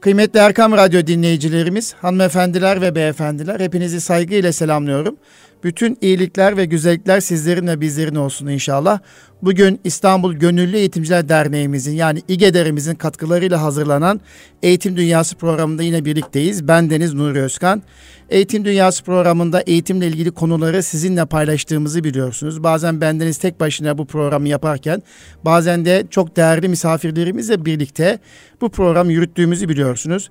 [0.00, 5.16] Kıymetli Erkam Radyo dinleyicilerimiz, hanımefendiler ve beyefendiler hepinizi saygıyla selamlıyorum.
[5.64, 8.98] Bütün iyilikler ve güzellikler sizlerin ve bizlerin olsun inşallah.
[9.42, 14.20] Bugün İstanbul Gönüllü Eğitimciler Derneğimizin yani İGEDER'imizin katkılarıyla hazırlanan
[14.62, 16.68] Eğitim Dünyası programında yine birlikteyiz.
[16.68, 17.82] Ben Deniz Nuri Özkan.
[18.28, 22.62] Eğitim Dünyası programında eğitimle ilgili konuları sizinle paylaştığımızı biliyorsunuz.
[22.62, 25.02] Bazen bendeniz tek başına bu programı yaparken
[25.44, 28.18] bazen de çok değerli misafirlerimizle birlikte
[28.60, 30.30] bu programı yürüttüğümüzü biliyorsunuz.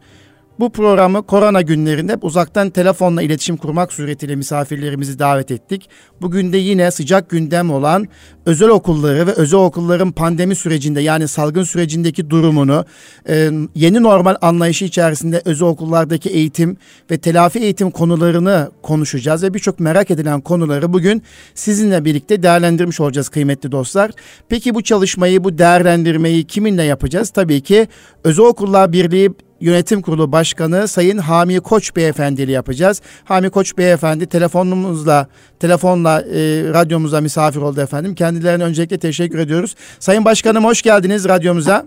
[0.60, 5.89] Bu programı korona günlerinde uzaktan telefonla iletişim kurmak suretiyle misafirlerimizi davet ettik.
[6.21, 8.07] Bugün de yine sıcak gündem olan
[8.46, 12.86] özel okulları ve özel okulların pandemi sürecinde yani salgın sürecindeki durumunu,
[13.30, 16.78] e, yeni normal anlayışı içerisinde özel okullardaki eğitim
[17.11, 23.30] ve telafi eğitim konularını konuşacağız ve birçok merak edilen konuları bugün sizinle birlikte değerlendirmiş olacağız
[23.30, 24.11] kıymetli dostlar.
[24.50, 27.30] Peki bu çalışmayı, bu değerlendirmeyi kiminle yapacağız?
[27.30, 27.88] Tabii ki
[28.24, 33.02] Özel Okullar Birliği Yönetim Kurulu Başkanı Sayın Hami Koç Beyefendi ile yapacağız.
[33.25, 35.27] Hami Koç Beyefendi telefonumuzla,
[35.59, 36.39] telefonla e,
[36.73, 38.16] radyomuza misafir oldu efendim.
[38.16, 39.75] Kendilerine öncelikle teşekkür ediyoruz.
[40.00, 41.85] Sayın Başkanım hoş geldiniz radyomuza.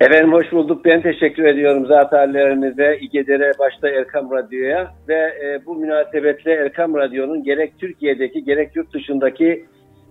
[0.00, 0.84] Efendim hoş bulduk.
[0.84, 7.72] Ben teşekkür ediyorum zatenlerinize, İGEDER'e, başta Erkam Radyo'ya ve e, bu münasebetle Erkam Radyo'nun gerek
[7.78, 9.64] Türkiye'deki gerek yurt dışındaki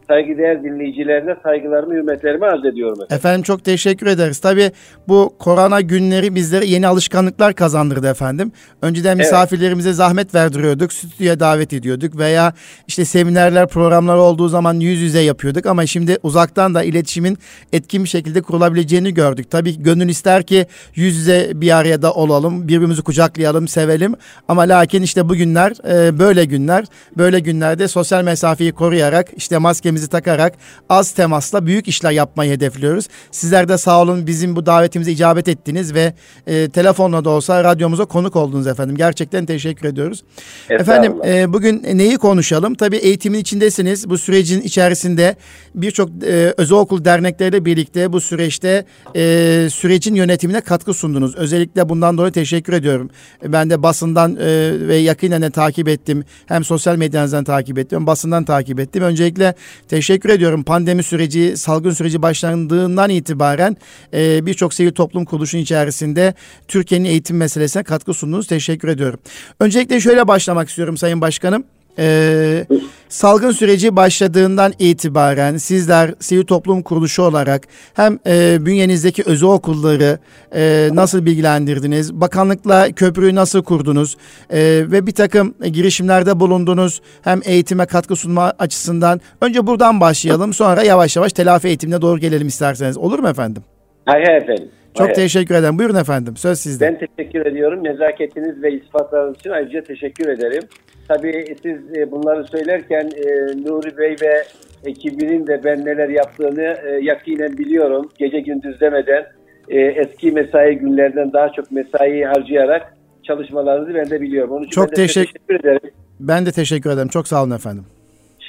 [0.09, 2.93] saygıdeğer dinleyicilerine saygılarımı, hürmetlerimi arz ediyorum.
[2.93, 3.15] Efendim.
[3.15, 4.39] efendim çok teşekkür ederiz.
[4.39, 4.71] Tabii
[5.07, 8.51] bu korona günleri bizlere yeni alışkanlıklar kazandırdı efendim.
[8.81, 9.17] Önceden evet.
[9.17, 12.53] misafirlerimize zahmet verdiriyorduk, stüdyoya davet ediyorduk veya
[12.87, 17.37] işte seminerler, programlar olduğu zaman yüz yüze yapıyorduk ama şimdi uzaktan da iletişimin
[17.73, 19.51] etkin bir şekilde kurulabileceğini gördük.
[19.51, 24.15] Tabii gönül ister ki yüz yüze bir araya da olalım, birbirimizi kucaklayalım, sevelim
[24.47, 26.85] ama lakin işte bu günler e, böyle günler.
[27.17, 30.53] Böyle günlerde sosyal mesafeyi koruyarak işte maskemizi maskemizi takarak
[30.89, 33.07] az temasla büyük işler yapmayı hedefliyoruz.
[33.31, 36.13] Sizler de sağ olun bizim bu davetimize icabet ettiniz ve
[36.47, 38.95] e, telefonla da olsa radyomuza konuk oldunuz efendim.
[38.95, 40.23] Gerçekten teşekkür ediyoruz.
[40.69, 42.75] Efendim e, bugün neyi konuşalım?
[42.75, 44.09] Tabii eğitimin içindesiniz.
[44.09, 45.35] Bu sürecin içerisinde
[45.75, 48.85] birçok e, özel okul dernekleriyle birlikte bu süreçte
[49.15, 51.35] e, sürecin yönetimine katkı sundunuz.
[51.35, 53.09] Özellikle bundan dolayı teşekkür ediyorum.
[53.43, 54.47] Ben de basından e,
[54.87, 56.23] ve yakinen de takip ettim.
[56.45, 59.03] Hem sosyal medyanızdan takip ettim, basından takip ettim.
[59.03, 59.53] Öncelikle
[59.89, 60.63] Teşekkür ediyorum.
[60.63, 63.77] Pandemi süreci, salgın süreci başlandığından itibaren
[64.13, 66.33] e, birçok sivil toplum kuruluşunun içerisinde
[66.67, 68.47] Türkiye'nin eğitim meselesine katkı sundunuz.
[68.47, 69.19] Teşekkür ediyorum.
[69.59, 71.63] Öncelikle şöyle başlamak istiyorum Sayın Başkanım.
[71.99, 72.65] Ee,
[73.09, 80.19] salgın süreci başladığından itibaren sizler sivil toplum kuruluşu olarak hem e, bünyenizdeki özel okulları
[80.55, 84.17] e, nasıl bilgilendirdiniz, bakanlıkla köprüyü nasıl kurdunuz
[84.49, 84.59] e,
[84.91, 89.21] ve bir takım girişimlerde bulundunuz hem eğitime katkı sunma açısından.
[89.41, 92.97] Önce buradan başlayalım sonra yavaş yavaş telafi eğitimine doğru gelelim isterseniz.
[92.97, 93.63] Olur mu efendim?
[94.05, 94.69] Hayır efendim.
[94.93, 95.15] Çok Hayır.
[95.15, 95.77] teşekkür ederim.
[95.79, 96.37] Buyurun efendim.
[96.37, 96.85] Söz sizde.
[96.85, 97.83] Ben teşekkür ediyorum.
[97.83, 100.63] Nezaketiniz ve ispatlarınız için ayrıca teşekkür ederim.
[101.07, 103.29] Tabii siz e, bunları söylerken e,
[103.65, 104.43] Nuri Bey ve
[104.85, 108.09] ekibinin de ben neler yaptığını e, yakinen biliyorum.
[108.17, 109.25] Gece gündüz demeden
[109.69, 114.51] eski mesai günlerden daha çok mesai harcayarak çalışmalarınızı ben de biliyorum.
[114.51, 115.91] Onun için çok ben teşekkür, teşekkür ederim.
[116.19, 117.07] Ben de teşekkür ederim.
[117.07, 117.85] Çok sağ olun efendim.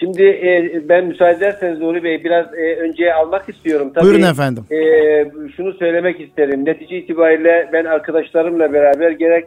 [0.01, 3.93] Şimdi e, ben müsaade ederseniz Nuri Bey biraz e, önceye almak istiyorum.
[3.95, 4.65] Tabii, Buyurun efendim.
[4.71, 4.79] E,
[5.57, 6.65] şunu söylemek isterim.
[6.65, 9.45] Netice itibariyle ben arkadaşlarımla beraber gerek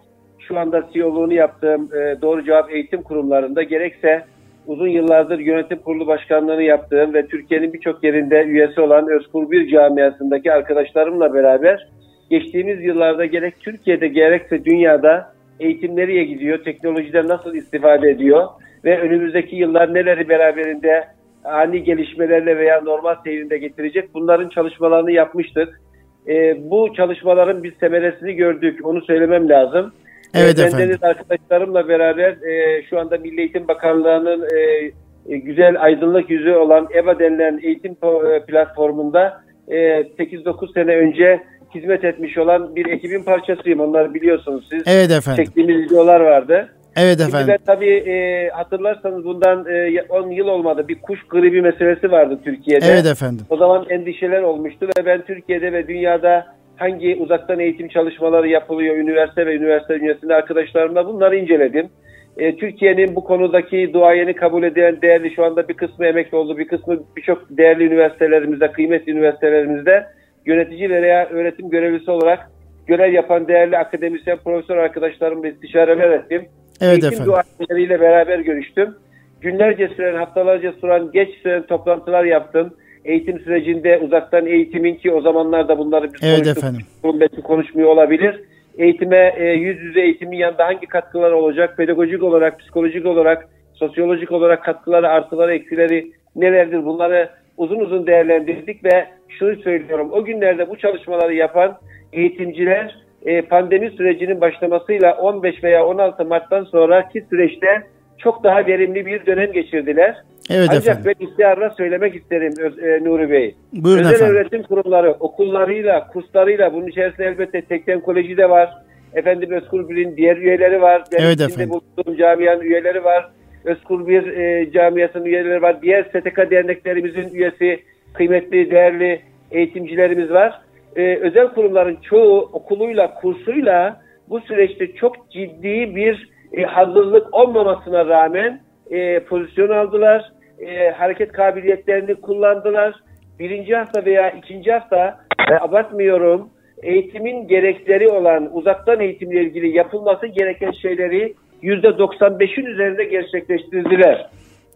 [0.47, 4.25] şu anda CEO'luğunu yaptığım e, Doğru Cevap Eğitim Kurumlarında gerekse
[4.67, 10.51] uzun yıllardır yönetim kurulu başkanlığını yaptığım ve Türkiye'nin birçok yerinde üyesi olan Özkur Bir camiasındaki
[10.51, 11.87] arkadaşlarımla beraber
[12.29, 18.47] geçtiğimiz yıllarda gerek Türkiye'de gerekse dünyada eğitim nereye gidiyor, teknolojiden nasıl istifade ediyor
[18.85, 21.07] ve önümüzdeki yıllar neleri beraberinde
[21.43, 25.81] ani gelişmelerle veya normal seyrinde getirecek bunların çalışmalarını yapmıştık.
[26.27, 28.79] E, bu çalışmaların biz semeresini gördük.
[28.85, 29.93] Onu söylemem lazım.
[30.33, 30.97] Evet e, efendim.
[31.01, 34.91] arkadaşlarımla beraber e, şu anda Milli Eğitim Bakanlığı'nın e,
[35.29, 41.43] e, güzel aydınlık yüzü olan EVA denilen eğitim e, platformunda e, 8-9 sene önce
[41.75, 43.79] hizmet etmiş olan bir ekibin parçasıyım.
[43.79, 44.83] Onları biliyorsunuz siz.
[44.85, 45.43] Evet efendim.
[45.43, 46.69] Çektiğimiz videolar vardı.
[46.95, 47.39] Evet efendim.
[47.39, 50.87] Şimdi ben tabii e, hatırlarsanız bundan e, 10 yıl olmadı.
[50.87, 52.85] Bir kuş gribi meselesi vardı Türkiye'de.
[52.85, 53.45] Evet efendim.
[53.49, 56.45] O zaman endişeler olmuştu ve ben Türkiye'de ve dünyada
[56.75, 61.89] hangi uzaktan eğitim çalışmaları yapılıyor üniversite ve üniversite dünyasında arkadaşlarımla bunları inceledim.
[62.37, 66.67] E, Türkiye'nin bu konudaki duayeni kabul eden değerli şu anda bir kısmı emekli oldu, bir
[66.67, 70.05] kısmı birçok değerli üniversitelerimizde, kıymetli üniversitelerimizde
[70.45, 72.51] yönetici veya öğretim görevlisi olarak
[72.87, 76.41] görev yapan değerli akademisyen, profesör arkadaşlarımla istişareler ettim.
[76.41, 78.95] Evet Eğitim duayenleriyle beraber görüştüm.
[79.41, 82.73] Günlerce süren, haftalarca süren, geç süren toplantılar yaptım
[83.05, 86.81] eğitim sürecinde uzaktan eğitimin ki o zamanlarda bunları biz evet konuştuk, efendim.
[87.03, 88.41] belki konuşmuyor olabilir.
[88.77, 91.77] eğitime, e, yüz yüze eğitimin yanında hangi katkılar olacak?
[91.77, 96.85] Pedagojik olarak, psikolojik olarak, sosyolojik olarak katkıları, artıları, eksileri nelerdir?
[96.85, 99.07] Bunları uzun uzun değerlendirdik ve
[99.39, 100.09] şunu söylüyorum.
[100.11, 101.77] O günlerde bu çalışmaları yapan
[102.13, 107.83] eğitimciler e, pandemi sürecinin başlamasıyla 15 veya 16 Mart'tan sonraki süreçte
[108.17, 110.15] çok daha verimli bir dönem geçirdiler.
[110.49, 111.13] Evet Ancak efendim.
[111.19, 112.53] ben istiharla söylemek isterim
[112.83, 113.55] e, Nuri Bey.
[113.73, 114.35] Buyurun Özel efendim.
[114.35, 118.69] öğretim kurumları okullarıyla, kurslarıyla bunun içerisinde elbette Tekten Koleji de var.
[119.13, 121.03] Efendim Özkur Bir'in diğer üyeleri var.
[121.11, 121.69] Benim evet efendim.
[121.69, 123.29] bulunduğum camianın üyeleri var.
[123.65, 125.81] Özkur Bir e, camiasının üyeleri var.
[125.81, 127.79] Diğer STK derneklerimizin üyesi,
[128.13, 129.21] kıymetli, değerli
[129.51, 130.61] eğitimcilerimiz var.
[130.95, 138.61] E, özel kurumların çoğu okuluyla, kursuyla bu süreçte çok ciddi bir e, hazırlık olmamasına rağmen
[138.91, 140.31] e, pozisyon aldılar.
[140.59, 142.95] E, hareket kabiliyetlerini kullandılar.
[143.39, 145.19] Birinci hafta veya ikinci hafta
[145.51, 146.49] e, abartmıyorum
[146.83, 154.29] eğitimin gerekleri olan uzaktan eğitimle ilgili yapılması gereken şeyleri yüzde 95'in üzerinde gerçekleştirdiler.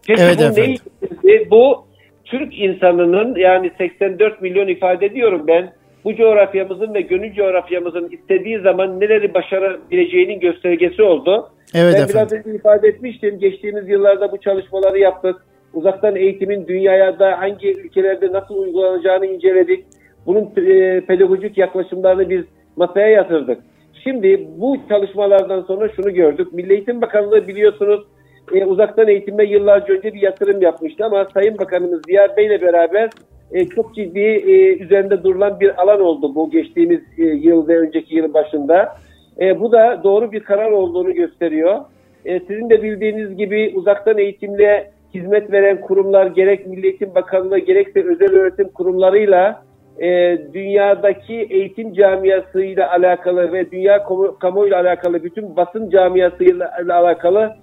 [0.06, 0.76] Peki evet, bu efendim.
[1.24, 1.84] ne Bu
[2.24, 5.72] Türk insanının yani 84 milyon ifade ediyorum ben
[6.08, 11.50] bu coğrafyamızın ve gönül coğrafyamızın istediği zaman neleri başarabileceğinin göstergesi oldu.
[11.74, 12.14] Evet ben efendim.
[12.14, 13.38] biraz önce ifade etmiştim.
[13.38, 15.36] Geçtiğimiz yıllarda bu çalışmaları yaptık.
[15.74, 19.84] Uzaktan eğitimin dünyaya da hangi ülkelerde nasıl uygulanacağını inceledik.
[20.26, 22.44] Bunun e, pedagojik yaklaşımlarını biz
[22.76, 23.58] masaya yatırdık.
[24.04, 26.52] Şimdi bu çalışmalardan sonra şunu gördük.
[26.52, 28.00] Milli Eğitim Bakanlığı biliyorsunuz
[28.54, 33.10] e, uzaktan eğitime yıllarca önce bir yatırım yapmıştı ama Sayın Bakanımız Ziya Bey ile beraber
[33.52, 38.16] e, çok ciddi e, üzerinde durulan bir alan oldu bu geçtiğimiz e, yıl ve önceki
[38.16, 38.96] yılın başında.
[39.60, 41.78] Bu da doğru bir karar olduğunu gösteriyor.
[42.24, 48.30] Sizin de bildiğiniz gibi uzaktan eğitimle hizmet veren kurumlar gerek Milli Eğitim Bakanlığı gerekse özel
[48.30, 49.62] öğretim kurumlarıyla
[50.54, 54.04] dünyadaki eğitim camiasıyla alakalı ve dünya
[54.40, 57.54] kamuoyuyla alakalı bütün basın camiasıyla alakalı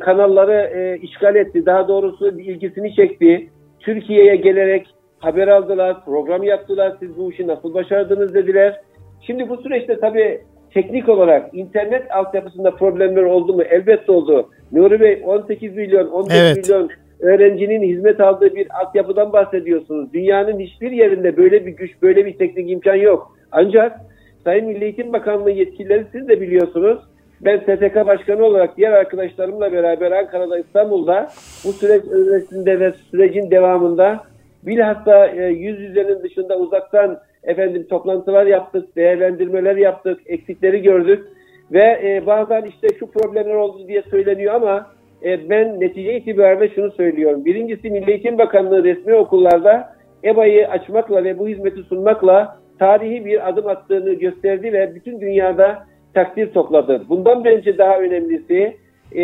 [0.00, 1.66] kanalları işgal etti.
[1.66, 3.48] Daha doğrusu ilgisini çekti.
[3.80, 4.86] Türkiye'ye gelerek
[5.18, 6.96] haber aldılar, program yaptılar.
[7.00, 8.80] Siz bu işi nasıl başardınız dediler.
[9.26, 10.40] Şimdi bu süreçte tabii
[10.74, 13.62] teknik olarak internet altyapısında problemler oldu mu?
[13.62, 14.48] Elbette oldu.
[14.72, 16.56] Nuri Bey 18 milyon, 15 evet.
[16.56, 20.12] milyon öğrencinin hizmet aldığı bir altyapıdan bahsediyorsunuz.
[20.12, 23.36] Dünyanın hiçbir yerinde böyle bir güç, böyle bir teknik imkan yok.
[23.52, 24.00] Ancak
[24.44, 26.98] Sayın Milli Eğitim Bakanlığı yetkilileri siz de biliyorsunuz.
[27.40, 31.28] Ben STK Başkanı olarak diğer arkadaşlarımla beraber Ankara'da, İstanbul'da
[31.64, 34.20] bu süreç öncesinde ve sürecin devamında
[34.62, 41.26] bilhassa e, yüz yüzenin dışında uzaktan efendim toplantılar yaptık, değerlendirmeler yaptık, eksikleri gördük
[41.72, 44.86] ve e, bazen işte şu problemler oldu diye söyleniyor ama
[45.24, 47.44] e, ben netice itibariyle şunu söylüyorum.
[47.44, 49.92] Birincisi Milli Eğitim Bakanlığı resmi okullarda
[50.24, 56.52] EBA'yı açmakla ve bu hizmeti sunmakla tarihi bir adım attığını gösterdi ve bütün dünyada takdir
[56.52, 57.02] topladı.
[57.08, 58.76] Bundan önce daha önemlisi
[59.12, 59.22] e,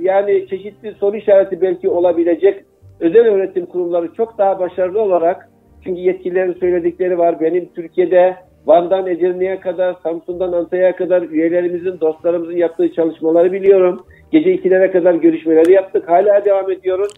[0.00, 2.64] yani çeşitli soru işareti belki olabilecek
[3.00, 5.48] özel öğretim kurumları çok daha başarılı olarak
[5.84, 7.40] çünkü yetkililerin söyledikleri var.
[7.40, 8.36] Benim Türkiye'de
[8.66, 14.06] Van'dan Edirne'ye kadar, Samsun'dan Antalya'ya kadar üyelerimizin, dostlarımızın yaptığı çalışmaları biliyorum.
[14.30, 16.08] Gece ikilere kadar görüşmeleri yaptık.
[16.08, 17.12] Hala devam ediyoruz.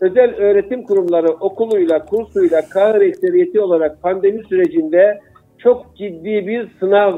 [0.00, 5.18] Özel öğretim kurumları okuluyla, kursuyla, kahır ekseriyeti olarak pandemi sürecinde
[5.58, 7.16] çok ciddi bir sınav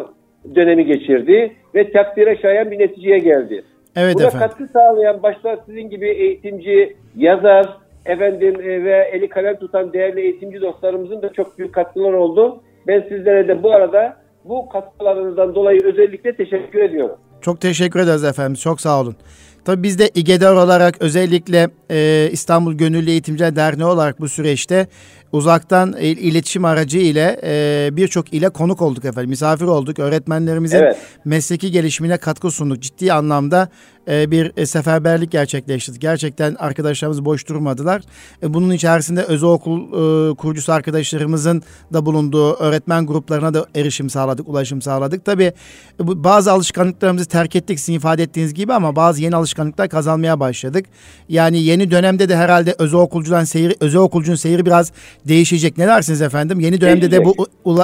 [0.55, 3.62] dönemi geçirdi ve takdire şayan bir neticeye geldi.
[3.97, 4.49] Evet Buna efendim.
[4.49, 7.76] katkı sağlayan başta sizin gibi eğitimci, yazar,
[8.11, 12.62] efendim e, ve eli kalem tutan değerli eğitimci dostlarımızın da çok büyük katkılar oldu.
[12.87, 17.17] Ben sizlere de bu arada bu katkılarınızdan dolayı özellikle teşekkür ediyorum.
[17.40, 18.55] Çok teşekkür ederiz efendim.
[18.55, 19.17] Çok sağ olun.
[19.64, 24.87] Tabii biz de İGEDER olarak özellikle e, İstanbul Gönüllü Eğitimciler Derneği olarak bu süreçte
[25.33, 29.31] uzaktan iletişim aracı ile e, birçok ile konuk olduk efendim.
[29.31, 29.99] Misafir olduk.
[29.99, 30.97] Öğretmenlerimizin evet.
[31.25, 32.83] mesleki gelişimine katkı sunduk.
[32.83, 33.69] Ciddi anlamda
[34.09, 36.00] e, bir e, seferberlik gerçekleştirdik.
[36.00, 38.02] Gerçekten arkadaşlarımız boş durmadılar.
[38.43, 41.62] E, bunun içerisinde özel okul e, kurucusu arkadaşlarımızın
[41.93, 45.25] da bulunduğu öğretmen gruplarına da erişim sağladık, ulaşım sağladık.
[45.25, 45.52] Tabii e,
[45.99, 50.87] bazı alışkanlıklarımızı terk ettik sizin ifade ettiğiniz gibi ama bazı yeni alışkanlıklar kazanmaya başladık.
[51.28, 54.92] Yani yeni dönemde de herhalde özel okulcudan seyri, özel okulcunun seyri biraz
[55.28, 55.78] değişecek.
[55.78, 56.61] Ne dersiniz efendim?
[56.61, 57.35] Yeni dönemde de bu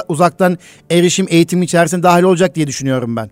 [0.09, 0.57] uzaktan
[0.91, 3.27] erişim eğitim içerisinde dahil olacak diye düşünüyorum ben.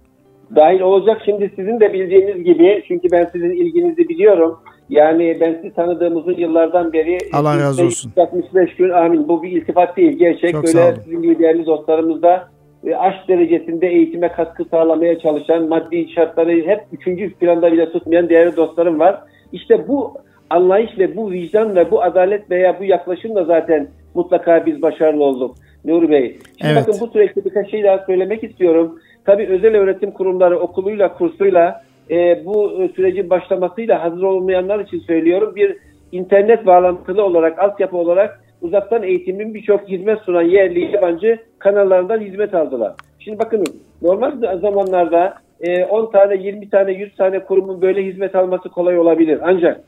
[0.56, 1.22] Dahil olacak.
[1.26, 4.60] Şimdi sizin de bildiğiniz gibi çünkü ben sizin ilginizi biliyorum.
[4.90, 8.12] Yani ben sizi tanıdığım uzun yıllardan beri Allah razı olsun.
[8.18, 9.28] 65 gün amin.
[9.28, 10.12] Bu bir iltifat değil.
[10.18, 12.48] Gerçek Çok böyle sizin gibi değerli dostlarımız da
[12.86, 18.56] e, aşk derecesinde eğitime katkı sağlamaya çalışan, maddi şartları hep üçüncü planda bile tutmayan değerli
[18.56, 19.20] dostlarım var.
[19.52, 20.14] İşte bu
[20.50, 25.56] anlayış ve bu vicdan ve bu adalet veya bu yaklaşımla zaten mutlaka biz başarılı olduk.
[25.86, 26.38] Nuri Bey.
[26.62, 26.88] Şimdi Evet.
[26.88, 29.00] bakın bu süreçte birkaç şey daha söylemek istiyorum.
[29.26, 35.56] Tabii özel öğretim kurumları okuluyla, kursuyla e, bu sürecin başlamasıyla hazır olmayanlar için söylüyorum.
[35.56, 35.78] Bir
[36.12, 42.94] internet bağlantılı olarak, altyapı olarak uzaktan eğitimin birçok hizmet sunan yerli yabancı kanallardan hizmet aldılar.
[43.20, 43.64] Şimdi bakın
[44.02, 49.40] normal zamanlarda e, 10 tane, 20 tane, 100 tane kurumun böyle hizmet alması kolay olabilir.
[49.44, 49.82] Ancak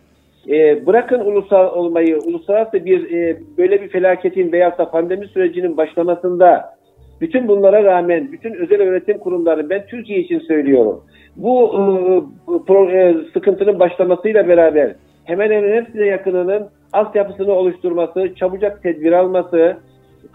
[0.49, 6.77] e, bırakın ulusal olmayı, uluslararası bir e, böyle bir felaketin veyahut da pandemi sürecinin başlamasında
[7.21, 11.03] bütün bunlara rağmen bütün özel öğretim kurumları ben Türkiye için söylüyorum.
[11.35, 11.73] Bu,
[12.69, 14.95] e, e, sıkıntının başlamasıyla beraber
[15.27, 19.77] hemen hemen hepsine yakınının altyapısını oluşturması, çabucak tedbir alması,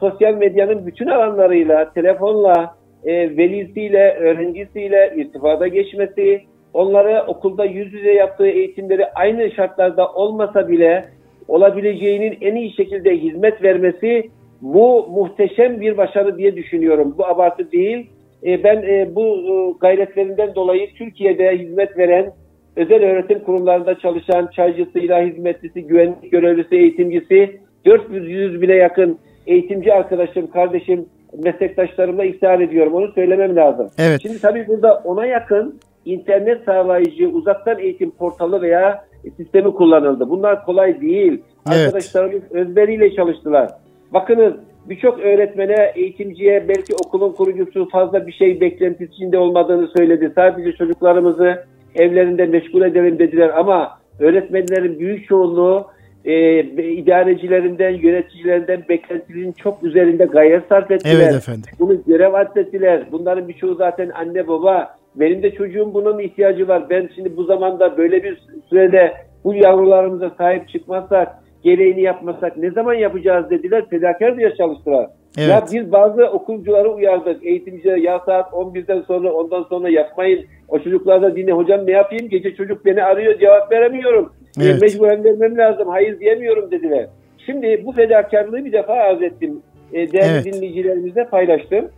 [0.00, 6.42] sosyal medyanın bütün alanlarıyla, telefonla, e, velisiyle, öğrencisiyle irtifada geçmesi,
[6.74, 11.04] onları okulda yüz yüze yaptığı eğitimleri aynı şartlarda olmasa bile
[11.48, 14.30] olabileceğinin en iyi şekilde hizmet vermesi
[14.60, 17.14] bu muhteşem bir başarı diye düşünüyorum.
[17.18, 18.10] Bu abartı değil.
[18.46, 22.32] E, ben e, bu e, gayretlerinden dolayı Türkiye'de hizmet veren
[22.76, 31.06] özel öğretim kurumlarında çalışan çaycısıyla hizmetlisi, güvenlik görevlisi, eğitimcisi 400 bine yakın eğitimci arkadaşım, kardeşim,
[31.44, 32.94] meslektaşlarımla iftihar ediyorum.
[32.94, 33.88] Onu söylemem lazım.
[33.98, 34.22] Evet.
[34.22, 39.04] Şimdi tabii burada ona yakın internet sağlayıcı uzaktan eğitim portalı veya
[39.36, 40.30] sistemi kullanıldı.
[40.30, 41.42] Bunlar kolay değil.
[41.72, 41.78] Evet.
[41.78, 43.70] Arkadaşlarımız özveriyle çalıştılar.
[44.10, 44.54] Bakınız
[44.86, 50.32] birçok öğretmene, eğitimciye belki okulun kurucusu fazla bir şey beklentisi içinde olmadığını söyledi.
[50.34, 51.64] Sadece çocuklarımızı
[51.94, 55.86] evlerinde meşgul edelim dediler ama öğretmenlerin büyük çoğunluğu
[56.24, 56.60] e,
[56.92, 61.14] idarecilerinden, yöneticilerinden beklentilerin çok üzerinde gayret sarf ettiler.
[61.14, 61.70] Evet efendim.
[61.78, 63.06] Bunu görev adettiler.
[63.12, 64.96] Bunların birçoğu zaten anne baba.
[65.14, 66.90] Benim de çocuğum bunun ihtiyacı var.
[66.90, 69.12] Ben şimdi bu zamanda böyle bir sürede
[69.44, 71.28] bu yavrularımıza sahip çıkmazsak,
[71.62, 73.84] gereğini yapmasak ne zaman yapacağız dediler.
[73.90, 75.06] Fedakar diye çalıştılar.
[75.38, 75.48] Evet.
[75.48, 77.46] Ya biz bazı okulcuları uyardık.
[77.46, 80.44] Eğitimciler ya saat 11'den sonra ondan sonra yapmayın.
[80.68, 82.28] O çocuklar da dinle hocam ne yapayım?
[82.28, 84.32] Gece çocuk beni arıyor cevap veremiyorum.
[84.60, 84.82] E, Evet.
[84.82, 85.88] Mecburen vermem lazım.
[85.88, 87.06] Hayır diyemiyorum dediler.
[87.46, 89.62] Şimdi bu fedakarlığı bir defa arz ettim.
[89.92, 90.44] E, değerli Evet.
[90.44, 91.88] dinleyicilerimizle paylaştım.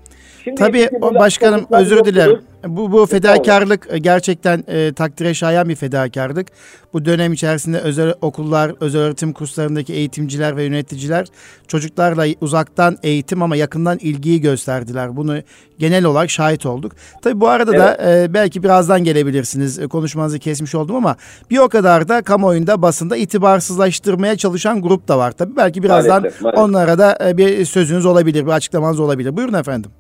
[0.44, 2.12] Şimdi Tabii o başkanım özür yoktur.
[2.12, 2.40] dilerim.
[2.66, 6.46] Bu bu fedakarlık e, gerçekten e, takdire şayan bir fedakarlık.
[6.92, 11.26] Bu dönem içerisinde özel okullar, özel öğretim kurslarındaki eğitimciler ve yöneticiler
[11.68, 15.16] çocuklarla uzaktan eğitim ama yakından ilgiyi gösterdiler.
[15.16, 15.36] Bunu
[15.78, 16.92] genel olarak şahit olduk.
[17.22, 19.78] Tabii bu arada da e, belki birazdan gelebilirsiniz.
[19.78, 21.16] E, konuşmanızı kesmiş oldum ama
[21.50, 25.32] bir o kadar da kamuoyunda basında itibarsızlaştırmaya çalışan grup da var.
[25.32, 26.64] Tabii belki birazdan Maalesef, maalesef.
[26.64, 29.36] onlara da e, bir sözünüz olabilir, bir açıklamanız olabilir.
[29.36, 29.90] Buyurun efendim.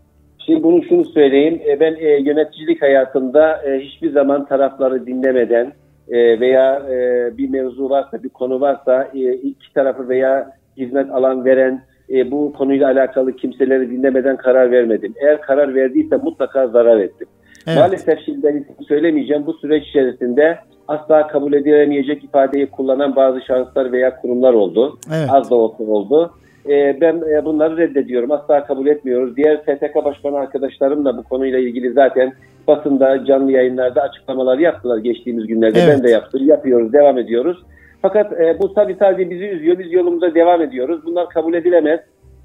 [0.46, 1.60] Şimdi bunu şunu söyleyeyim.
[1.66, 5.72] E, Ben e, yöneticilik hayatımda e, hiçbir zaman tarafları dinlemeden
[6.08, 11.44] e, veya e, bir mevzu varsa, bir konu varsa e, iki tarafı veya hizmet alan
[11.44, 11.82] veren
[12.12, 15.14] e, bu konuyla alakalı kimseleri dinlemeden karar vermedim.
[15.22, 17.28] Eğer karar verdiyse mutlaka zarar ettim.
[17.66, 17.78] Evet.
[17.78, 19.46] Maalesef şimdi ben söylemeyeceğim.
[19.46, 20.58] Bu süreç içerisinde
[20.88, 24.98] asla kabul edilemeyecek ifadeyi kullanan bazı şahıslar veya kurumlar oldu.
[25.08, 25.28] Evet.
[25.32, 26.30] Az da olsa oldu.
[26.68, 28.30] Ee, ben e, bunları reddediyorum.
[28.30, 29.36] Asla kabul etmiyoruz.
[29.36, 32.32] Diğer STK başkanı arkadaşlarım da bu konuyla ilgili zaten
[32.68, 35.80] basında, canlı yayınlarda açıklamalar yaptılar geçtiğimiz günlerde.
[35.80, 35.94] Evet.
[35.94, 36.46] Ben de yaptım.
[36.46, 37.62] Yapıyoruz, devam ediyoruz.
[38.02, 39.78] Fakat e, bu tabii sadece bizi üzüyor.
[39.78, 41.00] Biz yolumuza devam ediyoruz.
[41.06, 42.00] Bunlar kabul edilemez.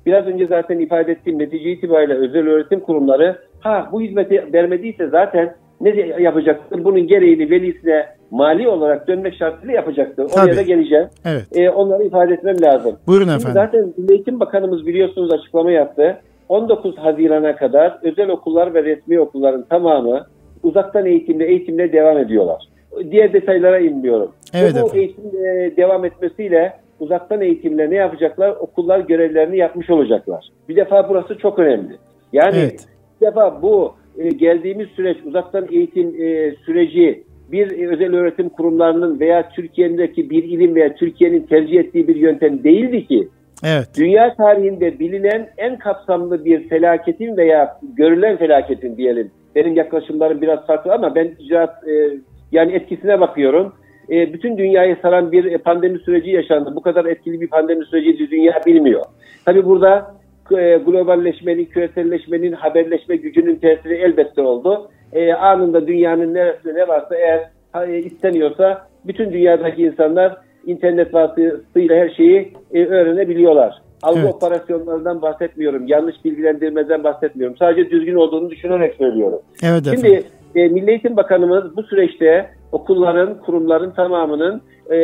[0.06, 5.56] Biraz önce zaten ifade ettiğim netice itibariyle özel öğretim kurumları ha bu hizmeti vermediyse zaten
[5.82, 6.84] ne yapacaktır?
[6.84, 10.24] Bunun gereğini velisine mali olarak dönmek şartıyla yapacaktır.
[10.24, 10.56] Oraya Tabii.
[10.58, 11.08] da geleceğim.
[11.26, 11.46] Evet.
[11.58, 12.96] E, onları ifade etmem lazım.
[13.08, 13.54] Buyurun Şimdi efendim.
[13.54, 16.18] zaten Milli Eğitim Bakanımız biliyorsunuz açıklama yaptı.
[16.50, 20.28] 19 Haziran'a kadar özel okullar ve resmi okulların tamamı
[20.64, 22.64] uzaktan eğitimle eğitimle devam ediyorlar.
[23.12, 24.32] Diğer detaylara inmiyorum.
[24.54, 25.00] Evet Ve bu efendim.
[25.00, 28.50] eğitim e, devam etmesiyle uzaktan eğitimle ne yapacaklar?
[28.50, 30.50] Okullar görevlerini yapmış olacaklar.
[30.70, 31.94] Bir defa burası çok önemli.
[32.34, 32.86] Yani Evet.
[33.22, 39.50] bir defa bu e, geldiğimiz süreç uzaktan eğitim e, süreci bir özel öğretim kurumlarının veya
[39.50, 43.28] Türkiye'deki bir ilim veya Türkiye'nin tercih ettiği bir yöntem değildi ki.
[43.64, 43.88] Evet.
[43.98, 49.32] Dünya tarihinde bilinen en kapsamlı bir felaketin veya görülen felaketin diyelim.
[49.56, 52.18] Benim yaklaşımlarım biraz farklı ama ben icraat e,
[52.52, 53.74] yani etkisine bakıyorum.
[54.10, 56.76] E, bütün dünyayı saran bir pandemi süreci yaşandı.
[56.76, 59.06] Bu kadar etkili bir pandemi süreci dünya bilmiyor.
[59.46, 60.16] Tabii burada
[60.58, 64.92] e, globalleşmenin, küreselleşmenin, haberleşme gücünün tesiri elbette oldu.
[65.14, 67.50] E, anında dünyanın neresinde ne varsa eğer
[67.88, 73.82] e, isteniyorsa bütün dünyadaki insanlar internet vasıtasıyla her şeyi e, öğrenebiliyorlar.
[74.04, 74.34] Algı Evet.
[74.34, 75.88] operasyonlarından bahsetmiyorum.
[75.88, 77.58] Yanlış bilgilendirmeden bahsetmiyorum.
[77.58, 79.40] Sadece düzgün olduğunu düşünerek söylüyorum.
[79.64, 80.02] Evet efendim.
[80.06, 80.24] Şimdi
[80.56, 84.62] e, Milli Eğitim Bakanımız bu süreçte okulların, kurumların tamamının
[84.92, 84.98] e,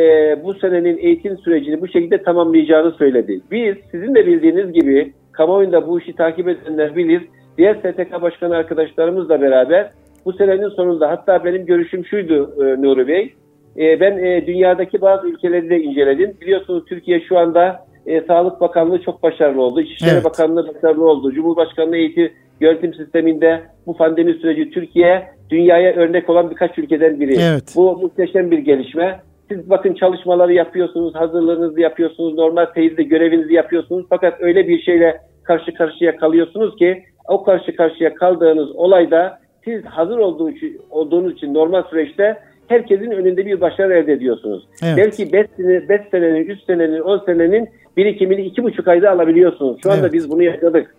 [0.44, 3.40] bu senenin eğitim sürecini bu şekilde tamamlayacağını söyledi.
[3.50, 7.22] Biz sizin de bildiğiniz gibi kamuoyunda bu işi takip edenler bilir.
[7.58, 9.90] Diğer STK başkanı arkadaşlarımızla beraber
[10.24, 13.34] bu senenin sonunda hatta benim görüşüm şuydu e, Nuri Bey.
[13.78, 16.34] E, ben e, dünyadaki bazı ülkeleri de inceledim.
[16.40, 19.80] Biliyorsunuz Türkiye şu anda e, Sağlık Bakanlığı çok başarılı oldu.
[19.80, 20.24] İçişleri evet.
[20.24, 21.32] Bakanlığı başarılı oldu.
[21.32, 27.36] Cumhurbaşkanlığı eğitim yönetim sisteminde bu pandemi süreci Türkiye dünyaya örnek olan birkaç ülkeden biri.
[27.40, 27.72] Evet.
[27.76, 29.20] Bu muhteşem bir gelişme.
[29.48, 34.06] Siz bakın çalışmaları yapıyorsunuz, hazırlığınızı yapıyorsunuz, normal teyzde görevinizi yapıyorsunuz.
[34.10, 40.18] Fakat öyle bir şeyle karşı karşıya kalıyorsunuz ki o karşı karşıya kaldığınız olayda siz hazır
[40.18, 42.36] olduğu için, olduğunuz için normal süreçte
[42.68, 44.68] herkesin önünde bir başarı elde ediyorsunuz.
[44.84, 44.96] Evet.
[44.96, 49.78] Belki 5 sene, 5 senenin, 3 senenin, 10 senenin birikimini 2,5 ayda alabiliyorsunuz.
[49.82, 50.12] Şu anda evet.
[50.12, 50.94] biz bunu yaşadık.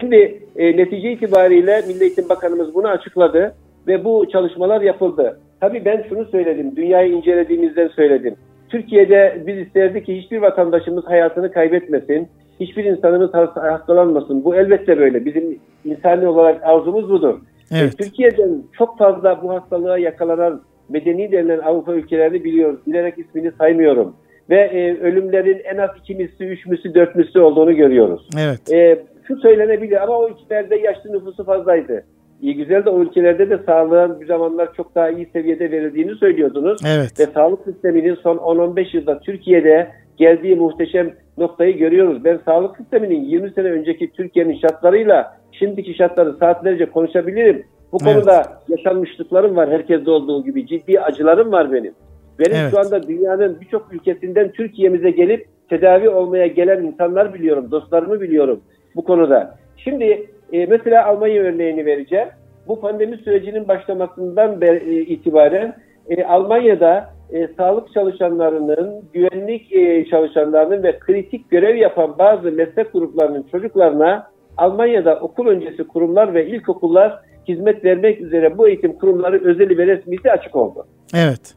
[0.00, 3.54] Şimdi e, netice itibariyle Milli Eğitim Bakanımız bunu açıkladı
[3.86, 5.38] ve bu çalışmalar yapıldı.
[5.60, 8.34] Tabii ben şunu söyledim, dünyayı incelediğimizden söyledim.
[8.68, 12.28] Türkiye'de biz isterdik ki hiçbir vatandaşımız hayatını kaybetmesin,
[12.60, 14.44] hiçbir insanımız hastalanmasın.
[14.44, 15.24] Bu elbette böyle.
[15.24, 17.38] Bizim insani olarak arzumuz budur.
[17.70, 17.94] Evet.
[17.94, 22.80] E, Türkiye'den çok fazla bu hastalığa yakalanan medeni denilen Avrupa ülkelerini biliyoruz.
[22.86, 24.14] Bilerek ismini saymıyorum.
[24.50, 28.28] Ve e, ölümlerin en az iki misli, üç misli, dört misli olduğunu görüyoruz.
[28.38, 28.72] Evet.
[28.72, 32.04] E, şu söylenebilir ama o ülkelerde yaşlı nüfusu fazlaydı.
[32.42, 36.80] İyi güzel de o ülkelerde de sağlığın bir zamanlar çok daha iyi seviyede verildiğini söylüyordunuz.
[36.86, 37.20] Evet.
[37.20, 42.24] Ve sağlık sisteminin son 10-15 yılda Türkiye'de geldiği muhteşem noktayı görüyoruz.
[42.24, 47.64] Ben sağlık sisteminin 20 sene önceki Türkiye'nin şartlarıyla şimdiki şartları saatlerce konuşabilirim.
[47.92, 48.14] Bu evet.
[48.14, 50.66] konuda yaşanmışlıklarım var herkeste olduğu gibi.
[50.66, 51.94] Ciddi acılarım var benim.
[52.38, 52.70] Benim evet.
[52.70, 58.60] şu anda dünyanın birçok ülkesinden Türkiye'mize gelip tedavi olmaya gelen insanlar biliyorum, dostlarımı biliyorum
[58.96, 59.58] bu konuda.
[59.76, 62.28] Şimdi e, mesela Almanya örneğini vereceğim.
[62.68, 65.76] Bu pandemi sürecinin başlamasından e, itibaren
[66.08, 73.42] e, Almanya'da e, sağlık çalışanlarının, güvenlik e, çalışanlarının ve kritik görev yapan bazı meslek gruplarının
[73.42, 77.18] çocuklarına Almanya'da okul öncesi kurumlar ve ilkokullar
[77.48, 80.86] hizmet vermek üzere bu eğitim kurumları özeli ve resmisi açık oldu.
[81.14, 81.54] Evet.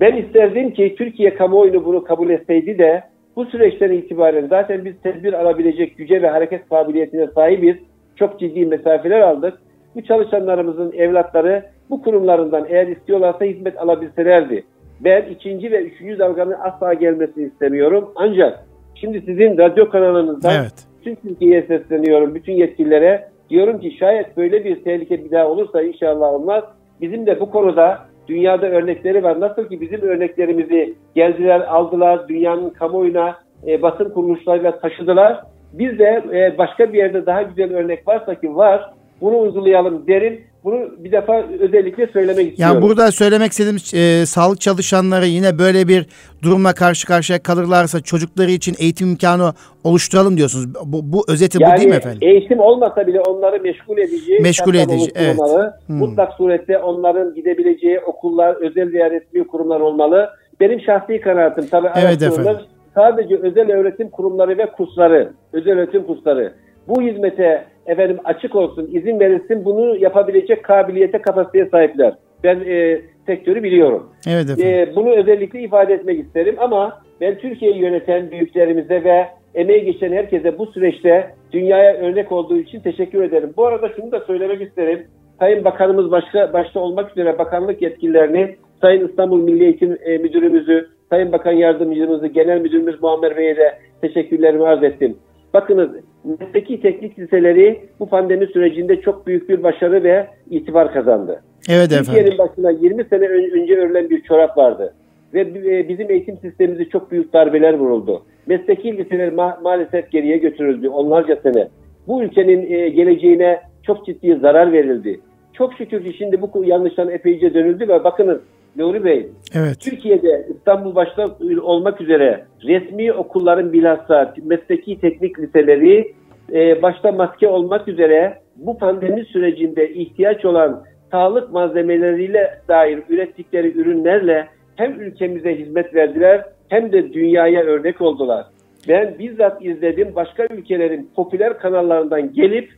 [0.00, 3.02] Ben isterdim ki Türkiye kamuoyunu bunu kabul etseydi de
[3.36, 7.76] bu süreçten itibaren zaten biz tedbir alabilecek güce ve hareket kabiliyetine sahibiz.
[8.16, 9.58] Çok ciddi mesafeler aldık.
[9.94, 14.64] Bu çalışanlarımızın evlatları bu kurumlarından eğer istiyorlarsa hizmet alabilselerdi.
[15.00, 18.12] Ben ikinci ve üçüncü dalganın asla gelmesini istemiyorum.
[18.16, 20.74] Ancak şimdi sizin radyo kanalınızdan evet.
[21.04, 23.28] tüm Türkiye'ye sesleniyorum, bütün yetkililere.
[23.50, 26.64] Diyorum ki şayet böyle bir tehlike bir daha olursa inşallah olmaz.
[27.00, 29.40] Bizim de bu konuda dünyada örnekleri var.
[29.40, 35.40] Nasıl ki bizim örneklerimizi geldiler, aldılar, dünyanın kamuoyuna e, basın kuruluşlarıyla taşıdılar.
[35.72, 40.40] Biz de e, başka bir yerde daha güzel örnek varsa ki var, bunu uygulayalım derim.
[40.68, 42.74] Bunu bir defa özellikle söylemek istiyorum.
[42.74, 46.06] Yani burada söylemek istediğim e, sağlık çalışanları yine böyle bir
[46.42, 49.52] durumla karşı karşıya kalırlarsa çocukları için eğitim imkanı
[49.84, 50.74] oluşturalım diyorsunuz.
[50.84, 52.18] Bu, bu özeti yani, bu değil mi efendim?
[52.22, 55.38] Eğitim olmasa bile onları meşgul edici, meşgul edici, evet.
[55.86, 55.96] Hmm.
[55.96, 60.28] Mutlak surette onların gidebileceği okullar, özel veya resmi kurumlar olmalı.
[60.60, 62.56] Benim şahsi kanaatim tabii evet efendim.
[62.94, 66.52] sadece özel öğretim kurumları ve kursları, özel öğretim kursları
[66.88, 72.14] bu hizmete efendim açık olsun, izin verilsin bunu yapabilecek kabiliyete, kapasiteye sahipler.
[72.44, 74.10] Ben e, sektörü biliyorum.
[74.28, 74.66] Evet efendim.
[74.66, 80.58] E, bunu özellikle ifade etmek isterim ama ben Türkiye'yi yöneten büyüklerimize ve emeği geçen herkese
[80.58, 83.52] bu süreçte dünyaya örnek olduğu için teşekkür ederim.
[83.56, 85.06] Bu arada şunu da söylemek isterim.
[85.38, 91.32] Sayın Bakanımız başka, başta olmak üzere bakanlık yetkililerini, Sayın İstanbul Milli Eğitim e, Müdürümüzü, Sayın
[91.32, 95.16] Bakan Yardımcımızı, Genel Müdürümüz Muammer Bey'e de teşekkürlerimi arz ettim.
[95.54, 95.90] Bakınız
[96.24, 101.42] mesleki teknik liseleri bu pandemi sürecinde çok büyük bir başarı ve itibar kazandı.
[101.68, 102.04] Evet efendim.
[102.04, 104.94] Türkiye'nin başına 20 sene önce örülen bir çorap vardı.
[105.34, 105.54] Ve
[105.88, 108.22] bizim eğitim sistemimize çok büyük darbeler vuruldu.
[108.46, 111.68] Mesleki liseler ma- maalesef geriye götürüldü onlarca sene.
[112.08, 115.20] Bu ülkenin e, geleceğine çok ciddi zarar verildi.
[115.52, 118.38] Çok şükür ki şimdi bu yanlıştan epeyce dönüldü ve bakınız
[118.78, 119.80] Nuri Bey, evet.
[119.80, 126.14] Türkiye'de İstanbul başta olmak üzere resmi okulların bilhassa mesleki teknik liseleri
[126.52, 134.48] e, başta maske olmak üzere bu pandemi sürecinde ihtiyaç olan sağlık malzemeleriyle dair ürettikleri ürünlerle
[134.76, 138.46] hem ülkemize hizmet verdiler hem de dünyaya örnek oldular.
[138.88, 142.70] Ben bizzat izledim başka ülkelerin popüler kanallarından gelip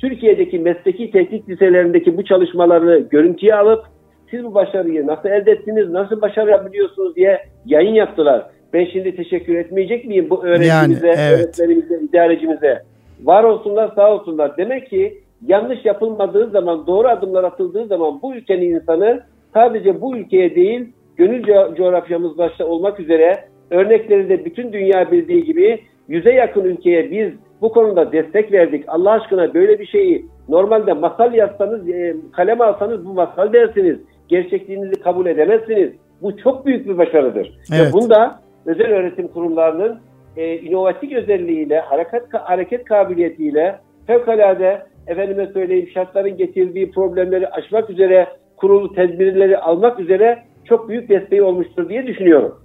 [0.00, 3.84] Türkiye'deki mesleki teknik liselerindeki bu çalışmaları görüntüye alıp
[4.30, 8.46] siz bu başarıyı nasıl elde ettiniz, nasıl başarabiliyorsunuz diye yayın yaptılar.
[8.72, 11.40] Ben şimdi teşekkür etmeyecek miyim bu öğrencimize, yani, evet.
[11.40, 12.82] öğretmenimize, idarecimize?
[13.24, 14.56] Var olsunlar, sağ olsunlar.
[14.56, 19.22] Demek ki yanlış yapılmadığı zaman, doğru adımlar atıldığı zaman bu ülkenin insanı
[19.54, 23.34] sadece bu ülkeye değil, gönül co- coğrafyamız başta olmak üzere
[23.70, 28.84] örnekleri de bütün dünya bildiği gibi yüze yakın ülkeye biz bu konuda destek verdik.
[28.88, 33.98] Allah aşkına böyle bir şeyi normalde masal yazsanız, e, kaleme alsanız bu masal dersiniz.
[34.28, 35.92] Gerçekliğinizi kabul edemezsiniz.
[36.22, 37.58] Bu çok büyük bir başarıdır.
[37.74, 37.88] Evet.
[37.88, 40.00] Ve bunda özel öğretim kurumlarının
[40.36, 48.94] e, inovatif özelliğiyle, hareket hareket kabiliyetiyle fevkalade efendime söyleyeyim şartların getirdiği problemleri aşmak üzere kurulu
[48.94, 52.58] tedbirleri almak üzere çok büyük desteği olmuştur diye düşünüyorum.